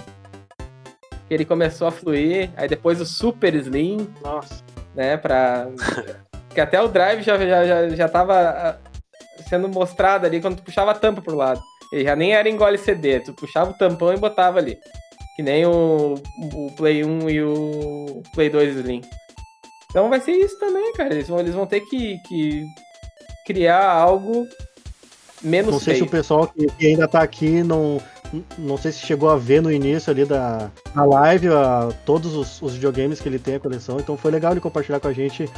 ele 1.31 1.45
começou 1.45 1.87
a 1.87 1.93
fluir, 1.93 2.51
aí 2.57 2.69
depois 2.69 3.01
o 3.01 3.07
Super 3.07 3.55
Slim. 3.55 4.09
Nossa. 4.23 4.62
Né, 4.95 5.16
pra... 5.16 5.69
que 6.53 6.61
até 6.61 6.83
o 6.83 6.88
Drive 6.88 7.23
já, 7.23 7.38
já, 7.38 7.64
já, 7.64 7.88
já 7.90 8.09
tava 8.09 8.35
ah, 8.35 8.77
sendo 9.49 9.69
mostrado 9.69 10.27
ali 10.27 10.40
quando 10.40 10.57
tu 10.57 10.62
puxava 10.62 10.90
a 10.90 10.95
tampa 10.95 11.23
pro 11.23 11.37
lado. 11.37 11.61
Ele 11.93 12.05
já 12.05 12.14
nem 12.14 12.35
era 12.35 12.49
engole 12.49 12.79
CD, 12.79 13.21
tu 13.21 13.33
puxava 13.33 13.71
o 13.71 13.79
tampão 13.79 14.12
e 14.12 14.16
botava 14.16 14.59
ali. 14.59 14.79
Que 15.37 15.43
nem 15.43 15.64
o, 15.64 16.14
o 16.55 16.73
Play 16.77 17.05
1 17.05 17.31
e 17.31 17.43
o 17.43 18.23
Play 18.35 18.51
2 18.51 18.77
Slim. 18.77 19.01
Então 19.90 20.09
vai 20.09 20.21
ser 20.21 20.33
isso 20.33 20.59
também, 20.59 20.93
cara. 20.93 21.14
Eles 21.14 21.29
vão, 21.29 21.40
eles 21.40 21.55
vão 21.55 21.66
ter 21.66 21.81
que, 21.81 22.19
que 22.29 22.64
criar 23.45 23.88
algo 23.88 24.47
menos 25.43 25.73
Não 25.73 25.81
sei 25.81 25.95
feio. 25.95 26.05
se 26.05 26.09
o 26.09 26.11
pessoal 26.11 26.47
que, 26.47 26.66
que 26.66 26.87
ainda 26.87 27.09
tá 27.09 27.23
aqui 27.23 27.62
não, 27.62 28.01
não 28.59 28.77
sei 28.77 28.93
se 28.93 29.01
chegou 29.01 29.29
a 29.29 29.37
ver 29.37 29.61
no 29.61 29.73
início 29.73 30.11
ali 30.11 30.25
da, 30.25 30.71
da 30.95 31.05
live 31.05 31.49
a, 31.49 31.88
todos 32.05 32.35
os, 32.35 32.62
os, 32.62 32.75
videogames 32.75 33.21
que 33.21 33.29
ele 33.29 33.38
tem 33.38 33.57
a 33.57 33.61
coleção, 33.61 33.99
então 33.99 34.16
foi 34.16 34.31
legal 34.31 34.53
ele 34.53 34.61
compartilhar 34.61 35.01
com 35.01 35.09
a 35.09 35.12
gente, 35.12 35.49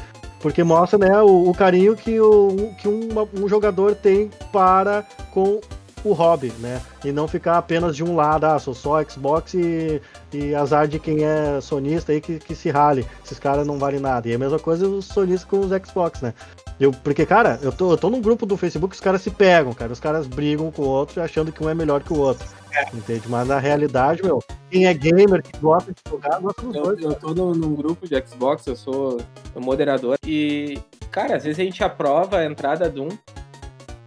porque 0.40 0.62
mostra 0.64 0.98
né, 0.98 1.20
o, 1.20 1.50
o 1.50 1.54
carinho 1.54 1.94
que, 1.94 2.18
o, 2.18 2.74
que 2.78 2.88
um, 2.88 3.48
jogador 3.48 3.94
tem 3.94 4.30
para 4.52 5.04
com 5.32 5.61
o 6.04 6.12
hobby, 6.12 6.52
né? 6.58 6.80
E 7.04 7.12
não 7.12 7.28
ficar 7.28 7.58
apenas 7.58 7.94
de 7.94 8.02
um 8.02 8.16
lado, 8.16 8.44
ah, 8.44 8.58
sou 8.58 8.74
só 8.74 9.02
Xbox 9.04 9.54
e, 9.54 10.02
e 10.32 10.54
azar 10.54 10.88
de 10.88 10.98
quem 10.98 11.24
é 11.24 11.61
sonista 11.61 12.11
aí 12.11 12.20
que, 12.20 12.40
que 12.40 12.56
se 12.56 12.70
rale. 12.70 13.06
Esses 13.24 13.38
caras 13.38 13.64
não 13.64 13.78
valem 13.78 14.00
nada. 14.00 14.28
E 14.28 14.35
a 14.35 14.38
mesma 14.38 14.58
coisa 14.58 14.85
os 14.88 15.04
sonistas 15.04 15.48
com 15.48 15.61
os 15.61 15.70
Xbox, 15.70 16.20
né? 16.20 16.35
Eu, 16.80 16.90
porque, 16.90 17.24
cara, 17.24 17.58
eu 17.62 17.70
tô, 17.70 17.92
eu 17.92 17.98
tô 17.98 18.11
num 18.11 18.20
grupo 18.20 18.44
do 18.44 18.56
Facebook, 18.56 18.94
os 18.94 19.00
caras 19.00 19.22
se 19.22 19.30
pegam, 19.30 19.72
cara. 19.72 19.92
Os 19.92 20.00
caras 20.00 20.26
brigam 20.26 20.70
com 20.70 20.82
o 20.82 20.88
outro 20.88 21.22
achando 21.22 21.52
que 21.52 21.62
um 21.62 21.68
é 21.68 21.74
melhor 21.74 22.02
que 22.02 22.12
o 22.12 22.18
outro. 22.18 22.46
É. 22.72 22.96
Entende? 22.96 23.28
Mas 23.28 23.46
na 23.46 23.58
realidade, 23.58 24.22
meu, 24.22 24.42
quem 24.70 24.87
é 24.87 24.94
gamer, 24.94 25.42
que 25.42 25.56
gosta 25.58 25.92
de 25.92 26.00
jogar, 26.08 26.40
gosta 26.40 26.62
dos 26.62 26.74
eu, 26.74 26.82
dois. 26.82 27.02
Eu 27.02 27.14
tô 27.14 27.35
num, 27.35 27.52
num, 27.52 27.74
grupo 27.74 28.08
de 28.08 28.20
Xbox, 28.26 28.66
eu 28.66 28.76
sou 28.76 29.20
moderador. 29.54 30.16
E, 30.26 30.80
cara, 31.11 31.37
às 31.37 31.44
vezes 31.44 31.61
a 31.61 31.64
gente 31.64 31.85
aprova 31.85 32.38
a 32.38 32.46
entrada 32.46 32.88
de 32.88 33.00
um. 33.00 33.08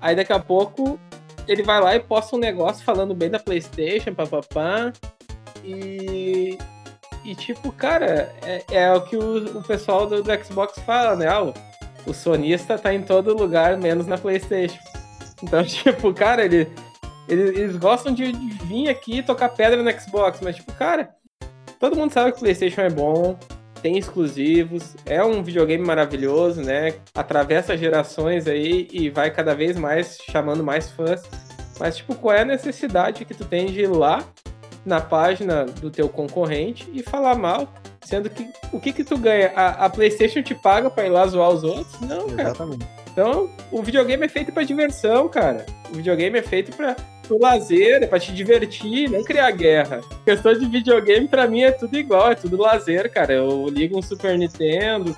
Aí 0.01 0.15
daqui 0.15 0.33
a 0.33 0.39
pouco 0.39 0.99
ele 1.47 1.63
vai 1.63 1.79
lá 1.79 1.95
e 1.95 1.99
posta 1.99 2.35
um 2.35 2.39
negócio 2.39 2.83
falando 2.83 3.13
bem 3.13 3.29
da 3.29 3.39
PlayStation, 3.39 4.13
papapá. 4.13 4.91
E. 5.63 6.57
E 7.23 7.33
tipo, 7.33 7.71
cara, 7.71 8.31
é, 8.43 8.63
é 8.69 8.93
o 8.93 9.01
que 9.01 9.17
o, 9.17 9.57
o 9.57 9.63
pessoal 9.63 10.05
do, 10.05 10.21
do, 10.21 10.43
Xbox 10.45 10.77
fala, 10.85 11.15
né? 11.15 11.27
Ah, 11.27 11.51
o, 12.05 12.13
sonista 12.13 12.77
tá 12.77 12.93
em 12.93 13.01
todo 13.01 13.35
lugar, 13.35 13.77
menos 13.77 14.07
na 14.07 14.17
PlayStation. 14.17 14.79
Então, 15.41 15.63
tipo, 15.65 16.13
cara, 16.13 16.43
ele, 16.45 16.69
eles, 17.27 17.57
eles 17.57 17.77
gostam 17.77 18.13
de, 18.13 18.31
de, 18.31 18.65
vir 18.65 18.89
aqui 18.89 19.19
e 19.19 19.23
tocar 19.23 19.49
pedra 19.49 19.81
no 19.81 19.91
Xbox, 19.99 20.39
mas, 20.41 20.55
tipo, 20.55 20.71
cara, 20.73 21.09
todo 21.79 21.95
mundo 21.95 22.11
sabe 22.11 22.31
que 22.31 22.37
o 22.37 22.41
PlayStation 22.41 22.81
é 22.81 22.89
bom, 22.89 23.37
tem 23.81 23.97
exclusivos, 23.97 24.95
é 25.05 25.23
um 25.23 25.43
videogame 25.43 25.85
maravilhoso, 25.85 26.61
né? 26.61 26.95
Atravessa 27.13 27.77
gerações 27.77 28.47
aí 28.47 28.87
e 28.91 29.09
vai 29.09 29.29
cada 29.29 29.53
vez 29.53 29.77
mais 29.77 30.17
chamando 30.31 30.63
mais 30.63 30.89
fãs. 30.89 31.21
Mas, 31.79 31.97
tipo, 31.97 32.15
qual 32.15 32.35
é 32.35 32.41
a 32.41 32.45
necessidade 32.45 33.25
que 33.25 33.33
tu 33.33 33.45
tem 33.45 33.67
de 33.67 33.81
ir 33.81 33.87
lá 33.87 34.23
na 34.85 35.01
página 35.01 35.65
do 35.65 35.89
teu 35.89 36.07
concorrente 36.07 36.89
e 36.93 37.01
falar 37.01 37.35
mal, 37.35 37.67
sendo 38.01 38.29
que 38.29 38.47
o 38.71 38.79
que 38.79 38.93
que 38.93 39.03
tu 39.03 39.17
ganha? 39.17 39.51
A, 39.55 39.85
a 39.85 39.89
PlayStation 39.89 40.41
te 40.41 40.53
paga 40.53 40.89
pra 40.89 41.05
ir 41.05 41.09
lá 41.09 41.25
zoar 41.25 41.49
os 41.49 41.63
outros? 41.63 41.99
Não, 42.01 42.29
cara. 42.29 42.49
Exatamente. 42.49 42.87
Então, 43.11 43.49
o 43.71 43.81
videogame 43.81 44.25
é 44.25 44.29
feito 44.29 44.51
para 44.51 44.63
diversão, 44.63 45.27
cara. 45.29 45.65
O 45.89 45.95
videogame 45.95 46.37
é 46.37 46.41
feito 46.41 46.75
para 46.75 46.95
o 47.29 47.41
lazer, 47.41 48.03
é 48.03 48.07
para 48.07 48.19
te 48.19 48.33
divertir, 48.33 49.09
não 49.09 49.23
criar 49.23 49.49
guerra. 49.51 50.01
A 50.11 50.25
questão 50.25 50.53
de 50.53 50.65
videogame 50.65 51.27
para 51.27 51.47
mim 51.47 51.61
é 51.61 51.71
tudo 51.71 51.97
igual, 51.97 52.31
é 52.31 52.35
tudo 52.35 52.57
lazer, 52.57 53.11
cara. 53.11 53.33
Eu 53.33 53.67
ligo 53.69 53.97
um 53.97 54.01
Super 54.01 54.37
Nintendo, 54.37 55.15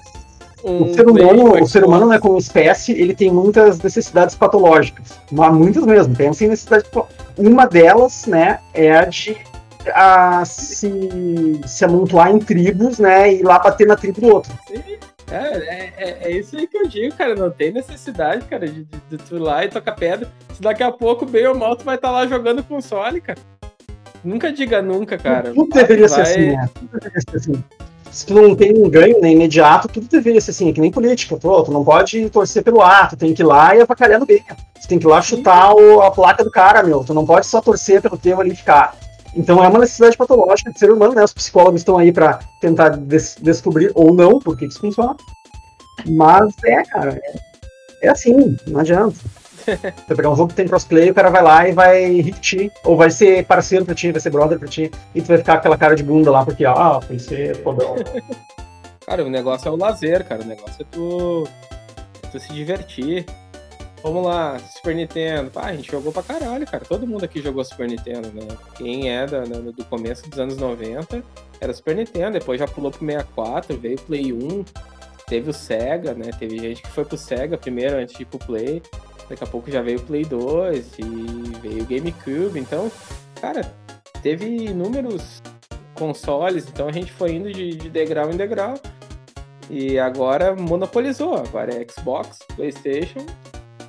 um 0.64 0.84
o 0.84 0.94
ser 0.94 1.08
humano, 1.08 1.64
o 1.64 1.68
ser 1.68 1.84
humano, 1.84 2.08
né, 2.08 2.20
como 2.20 2.38
espécie, 2.38 2.92
ele 2.92 3.14
tem 3.14 3.32
muitas 3.32 3.80
necessidades 3.80 4.36
patológicas, 4.36 5.20
mas 5.32 5.54
muitas 5.54 5.86
mesmo. 5.86 6.16
Tem 6.16 6.30
necessidades. 6.30 6.90
Uma 7.38 7.66
delas, 7.66 8.26
né, 8.26 8.60
é 8.74 8.92
a 8.92 9.06
de 9.06 9.38
a 9.94 10.46
se, 10.46 11.62
se 11.66 11.86
amontoar 11.86 12.32
em 12.32 12.40
tribos, 12.40 13.00
né, 13.00 13.34
e 13.34 13.40
ir 13.40 13.44
lá 13.44 13.60
bater 13.60 13.88
na 13.88 13.96
tribo 13.96 14.22
do 14.22 14.28
outro. 14.28 14.54
Sim. 14.68 14.98
É, 15.30 15.36
é, 15.36 15.94
é, 15.98 16.18
é, 16.22 16.32
isso 16.32 16.56
aí 16.56 16.66
que 16.66 16.78
eu 16.78 16.88
digo, 16.88 17.14
cara. 17.16 17.36
Não 17.36 17.52
tem 17.52 17.72
necessidade, 17.72 18.46
cara, 18.46 18.66
de, 18.66 18.86
de, 18.86 19.00
de 19.10 19.18
tu 19.18 19.36
ir 19.36 19.40
lá 19.40 19.66
e 19.66 19.70
tocar 19.70 19.94
pedra. 19.94 20.32
Se 20.54 20.62
daqui 20.62 20.84
a 20.84 20.92
pouco, 20.92 21.26
bem 21.26 21.46
ou 21.48 21.56
mal, 21.56 21.76
tu 21.76 21.84
vai 21.84 21.96
estar 21.96 22.08
tá 22.08 22.14
lá 22.14 22.28
jogando 22.28 22.64
console, 22.64 23.20
cara. 23.20 23.40
Nunca 24.24 24.52
diga 24.52 24.82
nunca, 24.82 25.18
cara. 25.18 25.52
Tudo 25.54 25.70
deveria 25.70 26.08
vai... 26.08 26.16
ser 26.16 26.22
assim, 26.22 26.56
né? 26.56 26.70
Tudo 26.74 26.92
deveria 26.92 27.22
ser 27.30 27.38
assim. 27.38 27.64
Se 28.10 28.26
tu 28.26 28.34
não 28.34 28.56
tem 28.56 28.74
um 28.76 28.90
ganho 28.90 29.20
né, 29.22 29.32
imediato, 29.32 29.90
tudo 29.90 30.08
deveria 30.08 30.40
ser 30.40 30.52
assim, 30.52 30.70
é 30.70 30.74
que 30.74 30.80
nem 30.80 30.90
política. 30.90 31.38
Tu, 31.38 31.64
tu 31.64 31.72
não 31.72 31.84
pode 31.84 32.30
torcer 32.30 32.64
pelo 32.64 32.82
ato, 32.82 33.18
tem 33.18 33.34
que 33.34 33.42
ir 33.42 33.46
lá 33.46 33.76
e 33.76 33.82
avacalhar 33.82 34.20
no 34.20 34.26
bem. 34.26 34.44
Tu 34.82 34.88
tem 34.88 34.98
que 34.98 35.06
ir 35.06 35.10
lá 35.10 35.22
chutar 35.22 35.74
o, 35.74 36.02
a 36.02 36.10
placa 36.10 36.44
do 36.44 36.50
cara, 36.50 36.82
meu. 36.84 37.04
Tu 37.04 37.14
não 37.14 37.26
pode 37.26 37.46
só 37.46 37.62
torcer 37.62 38.02
pelo 38.02 38.18
teu 38.18 38.40
ali 38.40 38.56
ficar. 38.56 38.96
Então 39.36 39.64
é 39.64 39.68
uma 39.68 39.80
necessidade 39.80 40.18
patológica 40.18 40.72
de 40.72 40.80
ser 40.80 40.92
humano, 40.92 41.14
né? 41.14 41.24
Os 41.24 41.34
psicólogos 41.34 41.82
estão 41.82 41.98
aí 41.98 42.12
para 42.12 42.40
tentar 42.60 42.90
des 42.90 43.38
descobrir 43.42 43.92
ou 43.94 44.14
não 44.14 44.40
por 44.40 44.58
que 44.58 44.66
isso 44.66 44.80
funciona. 44.80 45.16
Mas 46.06 46.54
é, 46.64 46.84
cara, 46.84 47.20
é, 47.24 48.08
é 48.08 48.10
assim, 48.10 48.58
não 48.68 48.80
adianta. 48.80 49.16
Você 49.68 50.16
pegar 50.16 50.30
um 50.30 50.36
jogo 50.36 50.50
que 50.50 50.56
tem 50.56 50.68
crossplay, 50.68 51.12
o 51.12 51.14
cara 51.14 51.30
vai 51.30 51.44
lá 51.44 51.68
e 51.68 51.72
vai 51.74 52.22
repetir. 52.22 52.72
Ou 52.84 52.96
vai 52.96 53.12
ser 53.12 53.46
parceiro 53.46 53.86
pra 53.86 53.96
ti, 53.96 54.12
vai 54.12 54.22
ser 54.22 54.30
brother 54.30 54.58
pra 54.58 54.68
ti, 54.68 54.90
e 55.14 55.22
tu 55.22 55.28
vai 55.28 55.38
ficar 55.38 55.54
com 55.54 55.60
aquela 55.60 55.78
cara 55.78 55.96
de 55.96 56.04
bunda 56.04 56.32
lá, 56.32 56.46
porque, 56.46 56.66
ah, 56.66 57.00
foi 57.02 57.20
ser 57.20 57.62
fodão. 57.64 57.96
cara, 59.06 59.26
o 59.26 59.30
negócio 59.30 59.68
é 59.68 59.72
o 59.72 59.76
lazer, 59.76 60.26
cara. 60.26 60.42
O 60.42 60.46
negócio 60.46 60.82
é 60.82 60.86
tu, 60.90 61.48
é 62.24 62.28
tu 62.28 62.40
se 62.40 62.54
divertir. 62.54 63.26
Vamos 64.08 64.26
lá, 64.26 64.58
Super 64.60 64.96
Nintendo. 64.96 65.52
Ah, 65.54 65.66
a 65.66 65.76
gente 65.76 65.92
jogou 65.92 66.14
pra 66.14 66.24
caralho, 66.24 66.66
cara. 66.66 66.86
Todo 66.86 67.06
mundo 67.06 67.26
aqui 67.26 67.42
jogou 67.42 67.62
Super 67.66 67.90
Nintendo, 67.90 68.32
né? 68.34 68.48
Quem 68.78 69.12
é 69.12 69.28
da, 69.28 69.42
do 69.42 69.84
começo 69.84 70.30
dos 70.30 70.40
anos 70.40 70.56
90 70.56 71.22
era 71.60 71.74
Super 71.74 71.94
Nintendo, 71.94 72.40
depois 72.40 72.58
já 72.58 72.66
pulou 72.66 72.90
pro 72.90 73.06
64, 73.06 73.78
veio 73.78 74.00
Play 74.00 74.32
1, 74.32 74.64
teve 75.28 75.50
o 75.50 75.54
Sega, 75.54 76.14
né? 76.14 76.30
Teve 76.40 76.58
gente 76.58 76.84
que 76.84 76.88
foi 76.88 77.04
pro 77.04 77.18
Sega 77.18 77.58
primeiro 77.58 77.98
antes 77.98 78.16
de 78.16 78.24
ir 78.24 78.28
pro 78.28 78.40
Play. 78.40 78.82
Daqui 79.28 79.44
a 79.44 79.48
pouco 79.48 79.70
já 79.70 79.82
veio 79.82 80.00
o 80.00 80.04
Play 80.04 80.24
2 80.24 81.00
e 81.00 81.04
veio 81.62 81.84
o 81.84 81.86
GameCube. 81.86 82.58
Então, 82.58 82.90
cara, 83.42 83.76
teve 84.24 84.46
inúmeros 84.46 85.42
consoles, 85.96 86.66
então 86.66 86.88
a 86.88 86.94
gente 86.94 87.12
foi 87.12 87.34
indo 87.34 87.52
de, 87.52 87.76
de 87.76 87.90
degrau 87.90 88.32
em 88.32 88.38
degrau. 88.38 88.76
E 89.70 90.00
agora 90.00 90.56
monopolizou. 90.56 91.36
Agora 91.36 91.76
é 91.76 91.86
Xbox, 91.86 92.40
PlayStation 92.56 93.26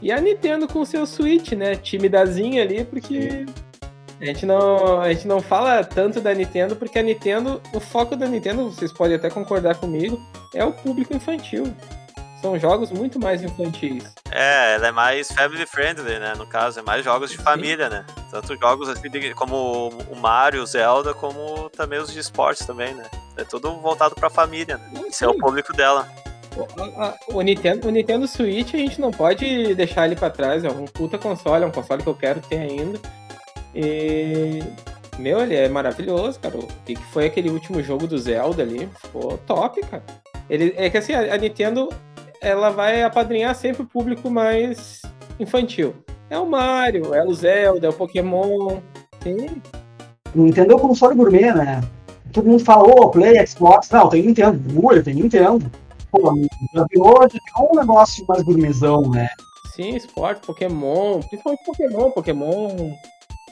e 0.01 0.13
a 0.13 0.21
Nintendo 0.21 0.69
com 0.69 0.81
o 0.81 0.87
seu 0.87 1.07
Switch, 1.07 1.53
né? 1.53 1.77
Timidazinha 1.77 2.63
ali, 2.63 2.85
porque 2.85 3.47
a 4.21 4.25
gente, 4.25 4.45
não, 4.45 5.01
a 5.01 5.13
gente 5.13 5.29
não 5.29 5.41
fala 5.41 5.85
tanto 5.85 6.21
da 6.21 6.35
Nintendo, 6.35 6.75
porque 6.75 6.99
a 6.99 7.03
Nintendo, 7.03 7.61
o 7.73 7.79
foco 7.79 8.17
da 8.17 8.27
Nintendo, 8.27 8.71
vocês 8.71 8.93
podem 8.93 9.17
até 9.17 9.31
concordar 9.31 9.77
comigo, 9.77 10.21
é 10.55 10.65
o 10.65 10.73
público 10.73 11.15
infantil. 11.15 11.73
São 12.41 12.59
jogos 12.59 12.93
muito 12.93 13.19
mais 13.19 13.43
infantis. 13.43 14.05
É, 14.31 14.75
ela 14.75 14.89
é 14.89 14.93
mais 14.93 15.29
family 15.33 15.67
friendly, 15.67 16.21
né? 16.21 16.35
No 16.37 16.47
caso, 16.47 16.79
é 16.79 16.83
mais 16.83 17.05
jogos 17.05 17.31
de 17.31 17.39
família, 17.39 17.89
né? 17.89 18.05
Tanto 18.31 18.57
jogos 18.57 18.89
assim 18.89 19.09
como 19.35 19.89
o 20.09 20.17
Mario, 20.17 20.63
o 20.63 20.67
Zelda, 20.67 21.13
como 21.13 21.69
também 21.71 21.99
os 21.99 22.13
de 22.13 22.21
esportes 22.21 22.65
também, 22.65 22.95
né? 22.95 23.05
É 23.37 23.43
tudo 23.43 23.81
voltado 23.81 24.15
pra 24.15 24.31
família, 24.31 24.79
né? 24.79 25.03
Esse 25.09 25.25
é 25.25 25.29
o 25.29 25.37
público 25.37 25.73
dela 25.73 26.09
o 27.29 27.43
Nintendo, 27.43 27.89
o 27.89 27.91
Nintendo 27.91 28.27
Switch 28.27 28.75
a 28.75 28.79
gente 28.79 29.01
não 29.01 29.11
pode 29.11 29.75
deixar 29.75 30.07
ele 30.07 30.17
para 30.17 30.31
trás. 30.31 30.65
É 30.65 30.71
um 30.71 30.85
puta 30.85 31.19
console, 31.19 31.65
é 31.65 31.67
um 31.67 31.71
console 31.71 32.03
que 32.03 32.09
eu 32.09 32.15
quero 32.15 32.41
ter 32.41 32.59
ainda. 32.59 32.99
E. 33.75 34.63
Meu, 35.19 35.41
ele 35.41 35.57
é 35.57 35.69
maravilhoso, 35.69 36.39
cara. 36.39 36.57
O 36.57 36.67
que 36.87 36.95
foi 36.97 37.27
aquele 37.27 37.51
último 37.51 37.83
jogo 37.83 38.07
do 38.07 38.19
Zelda 38.19 38.63
ali? 38.63 38.89
Ficou 39.01 39.37
top, 39.39 39.81
cara. 39.83 40.03
Ele, 40.49 40.73
é 40.77 40.89
que 40.89 40.97
assim, 40.97 41.13
a, 41.13 41.35
a 41.35 41.37
Nintendo 41.37 41.89
ela 42.41 42.71
vai 42.71 43.03
apadrinhar 43.03 43.55
sempre 43.55 43.83
o 43.83 43.87
público 43.87 44.31
mais 44.31 45.03
infantil. 45.41 45.95
É 46.31 46.39
o 46.39 46.47
Mario, 46.47 47.15
é 47.15 47.25
o 47.25 47.35
Zelda, 47.35 47.87
é 47.87 47.91
o 47.91 47.93
Pokémon. 47.93 48.79
Sim. 49.23 49.61
Nintendo 50.35 50.73
é 50.73 50.77
o 50.77 50.79
console 50.79 51.17
gourmet, 51.17 51.53
né? 51.53 51.81
Todo 52.33 52.49
mundo 52.49 52.65
fala, 52.65 52.85
ô, 52.87 52.95
oh, 52.99 53.11
Play, 53.11 53.45
Xbox. 53.47 53.91
Não, 53.91 54.09
tem 54.09 54.23
Nintendo. 54.23 54.61
Ui, 54.81 55.03
tem 55.03 55.15
Nintendo 55.15 55.69
pô, 56.11 56.35
já 56.75 56.85
virou, 56.91 57.15
já 57.23 57.39
virou 57.47 57.73
um 57.73 57.81
negócio 57.81 58.25
mais 58.29 58.43
gourmetzão, 58.43 59.03
né? 59.11 59.29
Sim, 59.75 59.95
esporte, 59.95 60.47
Pokémon, 60.47 61.21
principalmente 61.21 61.65
Pokémon, 61.65 62.11
Pokémon, 62.11 62.95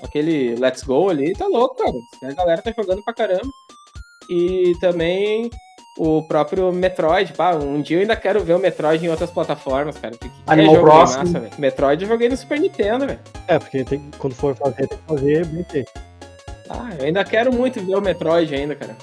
aquele 0.03 0.57
Let's 0.57 0.83
Go 0.83 1.09
ali, 1.09 1.33
tá 1.35 1.47
louco, 1.47 1.77
cara. 1.77 1.97
A 2.31 2.35
galera 2.35 2.62
tá 2.62 2.73
jogando 2.77 3.03
pra 3.05 3.14
caramba. 3.14 3.49
E 4.29 4.75
também 4.81 5.51
o 5.99 6.23
próprio 6.23 6.73
Metroid, 6.73 7.33
pá, 7.33 7.55
um 7.55 7.81
dia 7.81 7.97
eu 7.97 8.01
ainda 8.03 8.16
quero 8.16 8.42
ver 8.42 8.55
o 8.55 8.59
Metroid 8.59 9.05
em 9.05 9.09
outras 9.09 9.31
plataformas, 9.31 9.97
cara. 9.97 10.16
Que, 10.16 10.31
Animal 10.47 10.83
Crossing. 10.83 11.33
Massa, 11.33 11.51
Metroid 11.59 12.03
eu 12.03 12.09
joguei 12.09 12.29
no 12.29 12.37
Super 12.37 12.61
Nintendo, 12.61 13.07
velho. 13.07 13.21
É, 13.49 13.59
porque 13.59 13.85
tem, 13.85 14.11
quando 14.19 14.35
for 14.35 14.55
fazer, 14.57 14.88
tem 14.88 14.99
que 14.99 15.05
fazer 15.07 15.47
bem 15.47 15.64
feito. 15.64 15.92
Ah, 16.69 16.90
eu 16.99 17.07
ainda 17.07 17.25
quero 17.25 17.53
muito 17.53 17.81
ver 17.85 17.97
o 17.97 18.01
Metroid 18.01 18.53
ainda, 18.55 18.75
cara. 18.75 18.97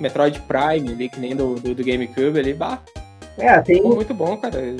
Metroid 0.00 0.40
Prime 0.40 0.92
ali, 0.92 1.08
que 1.08 1.20
nem 1.20 1.34
do, 1.34 1.54
do, 1.56 1.74
do 1.74 1.84
GameCube 1.84 2.38
ali, 2.38 2.54
bah. 2.54 2.78
É, 3.36 3.60
tem. 3.60 3.76
Ficou 3.76 3.94
muito 3.94 4.14
bom, 4.14 4.36
cara. 4.36 4.76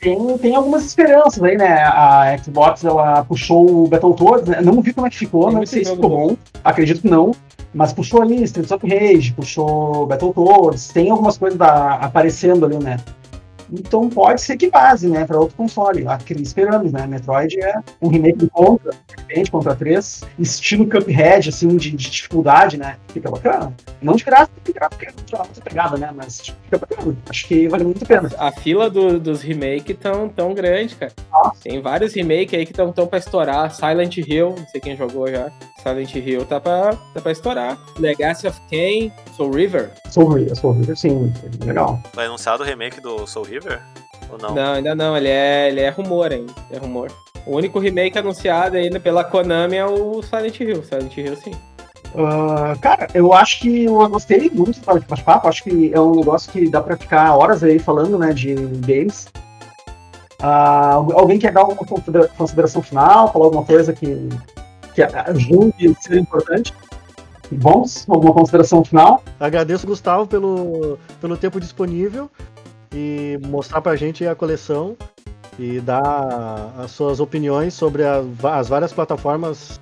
Tem, 0.00 0.38
tem 0.38 0.56
algumas 0.56 0.84
esperanças 0.86 1.42
aí, 1.42 1.56
né? 1.56 1.82
A 1.84 2.36
Xbox 2.42 2.84
ela 2.84 3.22
puxou 3.24 3.84
o 3.84 3.88
Battletoads, 3.88 4.48
né? 4.48 4.60
Não 4.62 4.80
vi 4.80 4.94
como 4.94 5.06
é 5.06 5.10
que 5.10 5.18
ficou, 5.18 5.48
tem 5.48 5.56
não 5.56 5.66
sei 5.66 5.84
se 5.84 5.90
ficou 5.92 6.08
bom. 6.08 6.28
bom. 6.28 6.36
Acredito 6.64 7.02
que 7.02 7.08
não. 7.08 7.32
Mas 7.72 7.92
puxou 7.92 8.22
ali 8.22 8.42
Streets 8.42 8.72
of 8.72 8.86
Rage, 8.88 9.32
puxou 9.32 10.06
Battletoads, 10.06 10.88
tem 10.88 11.10
algumas 11.10 11.38
coisas 11.38 11.58
da, 11.58 11.94
aparecendo 11.94 12.64
ali, 12.66 12.78
né? 12.78 12.96
Então 13.72 14.08
pode 14.08 14.40
ser 14.40 14.56
que 14.56 14.70
base, 14.70 15.08
né, 15.08 15.24
para 15.24 15.38
outro 15.38 15.56
console. 15.56 16.04
Esperamos, 16.40 16.92
né? 16.92 17.06
Metroid 17.06 17.60
é 17.60 17.74
um 18.00 18.08
remake 18.08 18.38
de 18.38 18.50
Contra, 18.50 18.92
repente, 19.16 19.50
Contra 19.50 19.74
3, 19.74 20.24
estilo 20.38 20.88
Cuphead, 20.88 21.48
assim, 21.48 21.68
de, 21.76 21.90
de, 21.90 22.10
dificuldade, 22.10 22.76
né? 22.76 22.96
Fica 23.08 23.30
bacana. 23.30 23.72
Não 24.02 24.14
de 24.14 24.24
graça, 24.24 24.50
porque 24.54 24.72
graça 24.72 24.90
porque 24.90 25.06
é 25.06 25.38
outra 25.38 25.62
pegada, 25.62 25.96
né? 25.96 26.10
Mas 26.14 26.40
fica 26.40 26.78
bacana. 26.78 27.16
Acho 27.28 27.46
que 27.46 27.68
vale 27.68 27.84
muito 27.84 28.02
a 28.02 28.06
pena. 28.06 28.30
A 28.38 28.52
fila 28.52 28.90
do, 28.90 29.18
dos 29.18 29.42
remakes 29.42 29.96
tão, 29.98 30.28
tão 30.28 30.54
grande, 30.54 30.96
cara. 30.96 31.12
Nossa. 31.30 31.60
Tem 31.62 31.80
vários 31.80 32.14
remakes 32.14 32.54
aí 32.54 32.64
que 32.64 32.72
estão 32.72 32.92
tão 32.92 33.06
pra 33.06 33.18
estourar. 33.18 33.72
Silent 33.72 34.16
Hill, 34.18 34.54
não 34.56 34.66
sei 34.68 34.80
quem 34.80 34.96
jogou 34.96 35.28
já. 35.28 35.50
Silent 35.82 36.14
Hill 36.14 36.44
tá 36.44 36.60
pra, 36.60 36.94
tá 37.14 37.20
pra 37.20 37.32
estourar. 37.32 37.78
Legacy 37.98 38.46
of 38.46 38.60
Kain, 38.70 39.12
Soul 39.36 39.52
River. 39.52 39.90
Soul 40.10 40.28
River, 40.34 40.56
Soul 40.56 40.72
River, 40.74 40.96
sim, 40.96 41.32
legal. 41.64 42.00
Vai 42.14 42.26
anunciar 42.26 42.60
o 42.60 42.64
remake 42.64 43.00
do 43.00 43.26
Soul 43.26 43.46
River? 43.46 43.80
Ou 44.30 44.38
não? 44.38 44.54
Não, 44.54 44.72
ainda 44.74 44.94
não. 44.94 45.16
Ele 45.16 45.28
é, 45.28 45.68
ele 45.68 45.80
é 45.80 45.88
rumor 45.90 46.30
ainda. 46.32 46.52
É 46.70 46.78
rumor. 46.78 47.10
O 47.46 47.56
único 47.56 47.78
remake 47.78 48.18
anunciado 48.18 48.76
ainda 48.76 49.00
pela 49.00 49.24
Konami 49.24 49.76
é 49.76 49.86
o 49.86 50.22
Silent 50.22 50.60
Hill. 50.60 50.82
Silent 50.84 51.16
Hill, 51.16 51.36
sim. 51.36 51.52
Ah, 52.14 52.74
cara, 52.80 53.06
eu 53.14 53.32
acho 53.32 53.60
que 53.60 53.84
eu 53.84 54.08
gostei 54.08 54.50
muito 54.50 54.80
do 54.80 54.86
bate-papo. 55.06 55.48
Acho 55.48 55.62
que 55.64 55.92
é 55.94 56.00
um 56.00 56.16
negócio 56.16 56.50
que 56.52 56.68
dá 56.68 56.80
pra 56.80 56.96
ficar 56.96 57.34
horas 57.36 57.62
aí 57.62 57.78
falando, 57.78 58.18
né, 58.18 58.32
de 58.32 58.54
games. 58.54 59.28
Ah, 60.42 60.92
alguém 60.94 61.38
quer 61.38 61.52
dar 61.52 61.60
alguma 61.60 61.84
considera- 61.86 62.28
consideração 62.28 62.82
final? 62.82 63.32
Falar 63.32 63.44
alguma 63.46 63.64
coisa 63.64 63.92
que, 63.92 64.28
que 64.94 65.02
a 65.02 65.26
ser 66.00 66.18
importante? 66.18 66.74
Vamos? 67.52 68.04
Alguma 68.08 68.32
consideração 68.32 68.84
final? 68.84 69.22
Agradeço, 69.38 69.86
Gustavo, 69.86 70.26
pelo, 70.26 70.98
pelo 71.20 71.36
tempo 71.36 71.58
disponível 71.60 72.30
e 72.92 73.38
mostrar 73.46 73.80
pra 73.80 73.96
gente 73.96 74.24
a 74.26 74.34
coleção 74.34 74.96
e 75.58 75.80
dar 75.80 76.72
as 76.78 76.92
suas 76.92 77.18
opiniões 77.20 77.74
sobre 77.74 78.04
a- 78.04 78.22
as 78.54 78.68
várias 78.68 78.92
plataformas, 78.92 79.80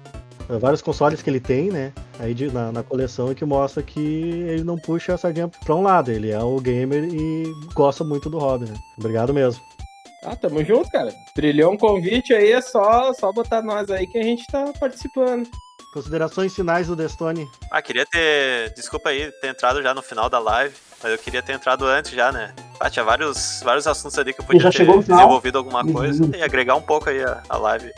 vários 0.60 0.80
consoles 0.80 1.20
que 1.20 1.28
ele 1.28 1.40
tem, 1.40 1.70
né? 1.70 1.92
Aí 2.18 2.32
de- 2.34 2.50
na, 2.50 2.72
na 2.72 2.82
coleção 2.82 3.30
e 3.30 3.34
que 3.34 3.44
mostra 3.44 3.82
que 3.82 4.00
ele 4.00 4.64
não 4.64 4.76
puxa 4.76 5.14
a 5.14 5.18
sardinha 5.18 5.48
pra 5.64 5.74
um 5.74 5.82
lado, 5.82 6.10
ele 6.10 6.30
é 6.30 6.42
o 6.42 6.58
gamer 6.60 7.04
e 7.04 7.44
gosta 7.74 8.02
muito 8.02 8.30
do 8.30 8.38
hobby, 8.38 8.64
né? 8.64 8.74
Obrigado 8.98 9.32
mesmo. 9.34 9.62
Ah, 10.24 10.34
tamo 10.36 10.62
junto, 10.64 10.90
cara. 10.90 11.12
Trilhou 11.34 11.72
um 11.72 11.76
convite 11.76 12.34
aí, 12.34 12.52
é 12.52 12.60
só, 12.60 13.12
só 13.14 13.32
botar 13.32 13.62
nós 13.62 13.90
aí 13.90 14.06
que 14.06 14.18
a 14.18 14.22
gente 14.22 14.44
tá 14.46 14.72
participando. 14.78 15.48
Considerações 15.92 16.54
finais 16.54 16.86
do 16.88 16.94
Destone. 16.96 17.48
Ah, 17.70 17.80
queria 17.80 18.04
ter. 18.04 18.72
Desculpa 18.74 19.08
aí 19.08 19.30
ter 19.40 19.48
entrado 19.48 19.82
já 19.82 19.94
no 19.94 20.02
final 20.02 20.28
da 20.28 20.38
live, 20.38 20.74
mas 21.02 21.12
eu 21.12 21.18
queria 21.18 21.42
ter 21.42 21.52
entrado 21.54 21.86
antes 21.86 22.10
já, 22.12 22.30
né? 22.30 22.54
Ah, 22.78 22.90
tinha 22.90 23.04
vários, 23.04 23.60
vários 23.64 23.86
assuntos 23.86 24.18
ali 24.18 24.34
que 24.34 24.40
eu 24.40 24.44
podia 24.44 24.60
já 24.60 24.70
ter 24.70 24.86
desenvolvido 24.86 25.56
alguma 25.56 25.82
Uhum. 25.84 25.92
coisa 25.92 26.36
e 26.36 26.42
agregar 26.42 26.74
um 26.74 26.82
pouco 26.82 27.08
aí 27.08 27.22
a, 27.22 27.42
a 27.48 27.56
live. 27.56 27.90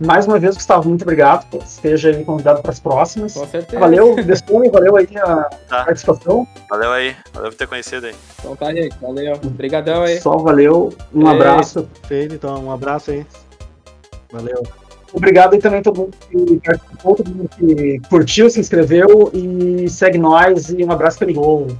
Mais 0.00 0.26
uma 0.26 0.38
vez, 0.38 0.54
Gustavo, 0.54 0.88
muito 0.88 1.02
obrigado. 1.02 1.44
Esteja 1.62 2.08
aí 2.08 2.24
convidado 2.24 2.62
para 2.62 2.70
as 2.70 2.80
próximas. 2.80 3.34
Com 3.34 3.46
certeza. 3.46 3.78
Valeu, 3.78 4.14
Destone, 4.16 4.70
valeu 4.70 4.96
aí 4.96 5.06
a 5.18 5.44
Tá. 5.68 5.84
participação. 5.84 6.46
Valeu 6.70 6.90
aí, 6.90 7.14
valeu 7.34 7.50
por 7.50 7.56
ter 7.58 7.66
conhecido 7.66 8.06
aí. 8.06 8.14
Então 8.38 8.56
tá, 8.56 8.72
gente. 8.72 8.96
Valeu. 9.00 9.34
Obrigadão 9.44 10.02
aí. 10.02 10.18
Só 10.18 10.38
valeu, 10.38 10.90
um 11.12 11.28
Ei. 11.28 11.34
abraço. 11.34 11.86
Feito, 12.08 12.34
então, 12.34 12.64
um 12.64 12.72
abraço 12.72 13.10
aí. 13.10 13.26
Valeu. 14.32 14.62
Obrigado 15.12 15.52
aí 15.54 15.58
também 15.60 15.80
a 15.80 15.82
todo 15.82 15.98
mundo 16.02 16.16
que 16.30 16.60
participou, 16.64 17.16
todo 17.16 17.28
mundo 17.34 17.50
que 17.58 18.00
curtiu, 18.08 18.48
se 18.48 18.58
inscreveu 18.60 19.30
e 19.34 19.88
segue 19.90 20.16
nós. 20.16 20.70
E 20.70 20.82
um 20.82 20.90
abraço 20.92 21.18
perigoso. 21.18 21.76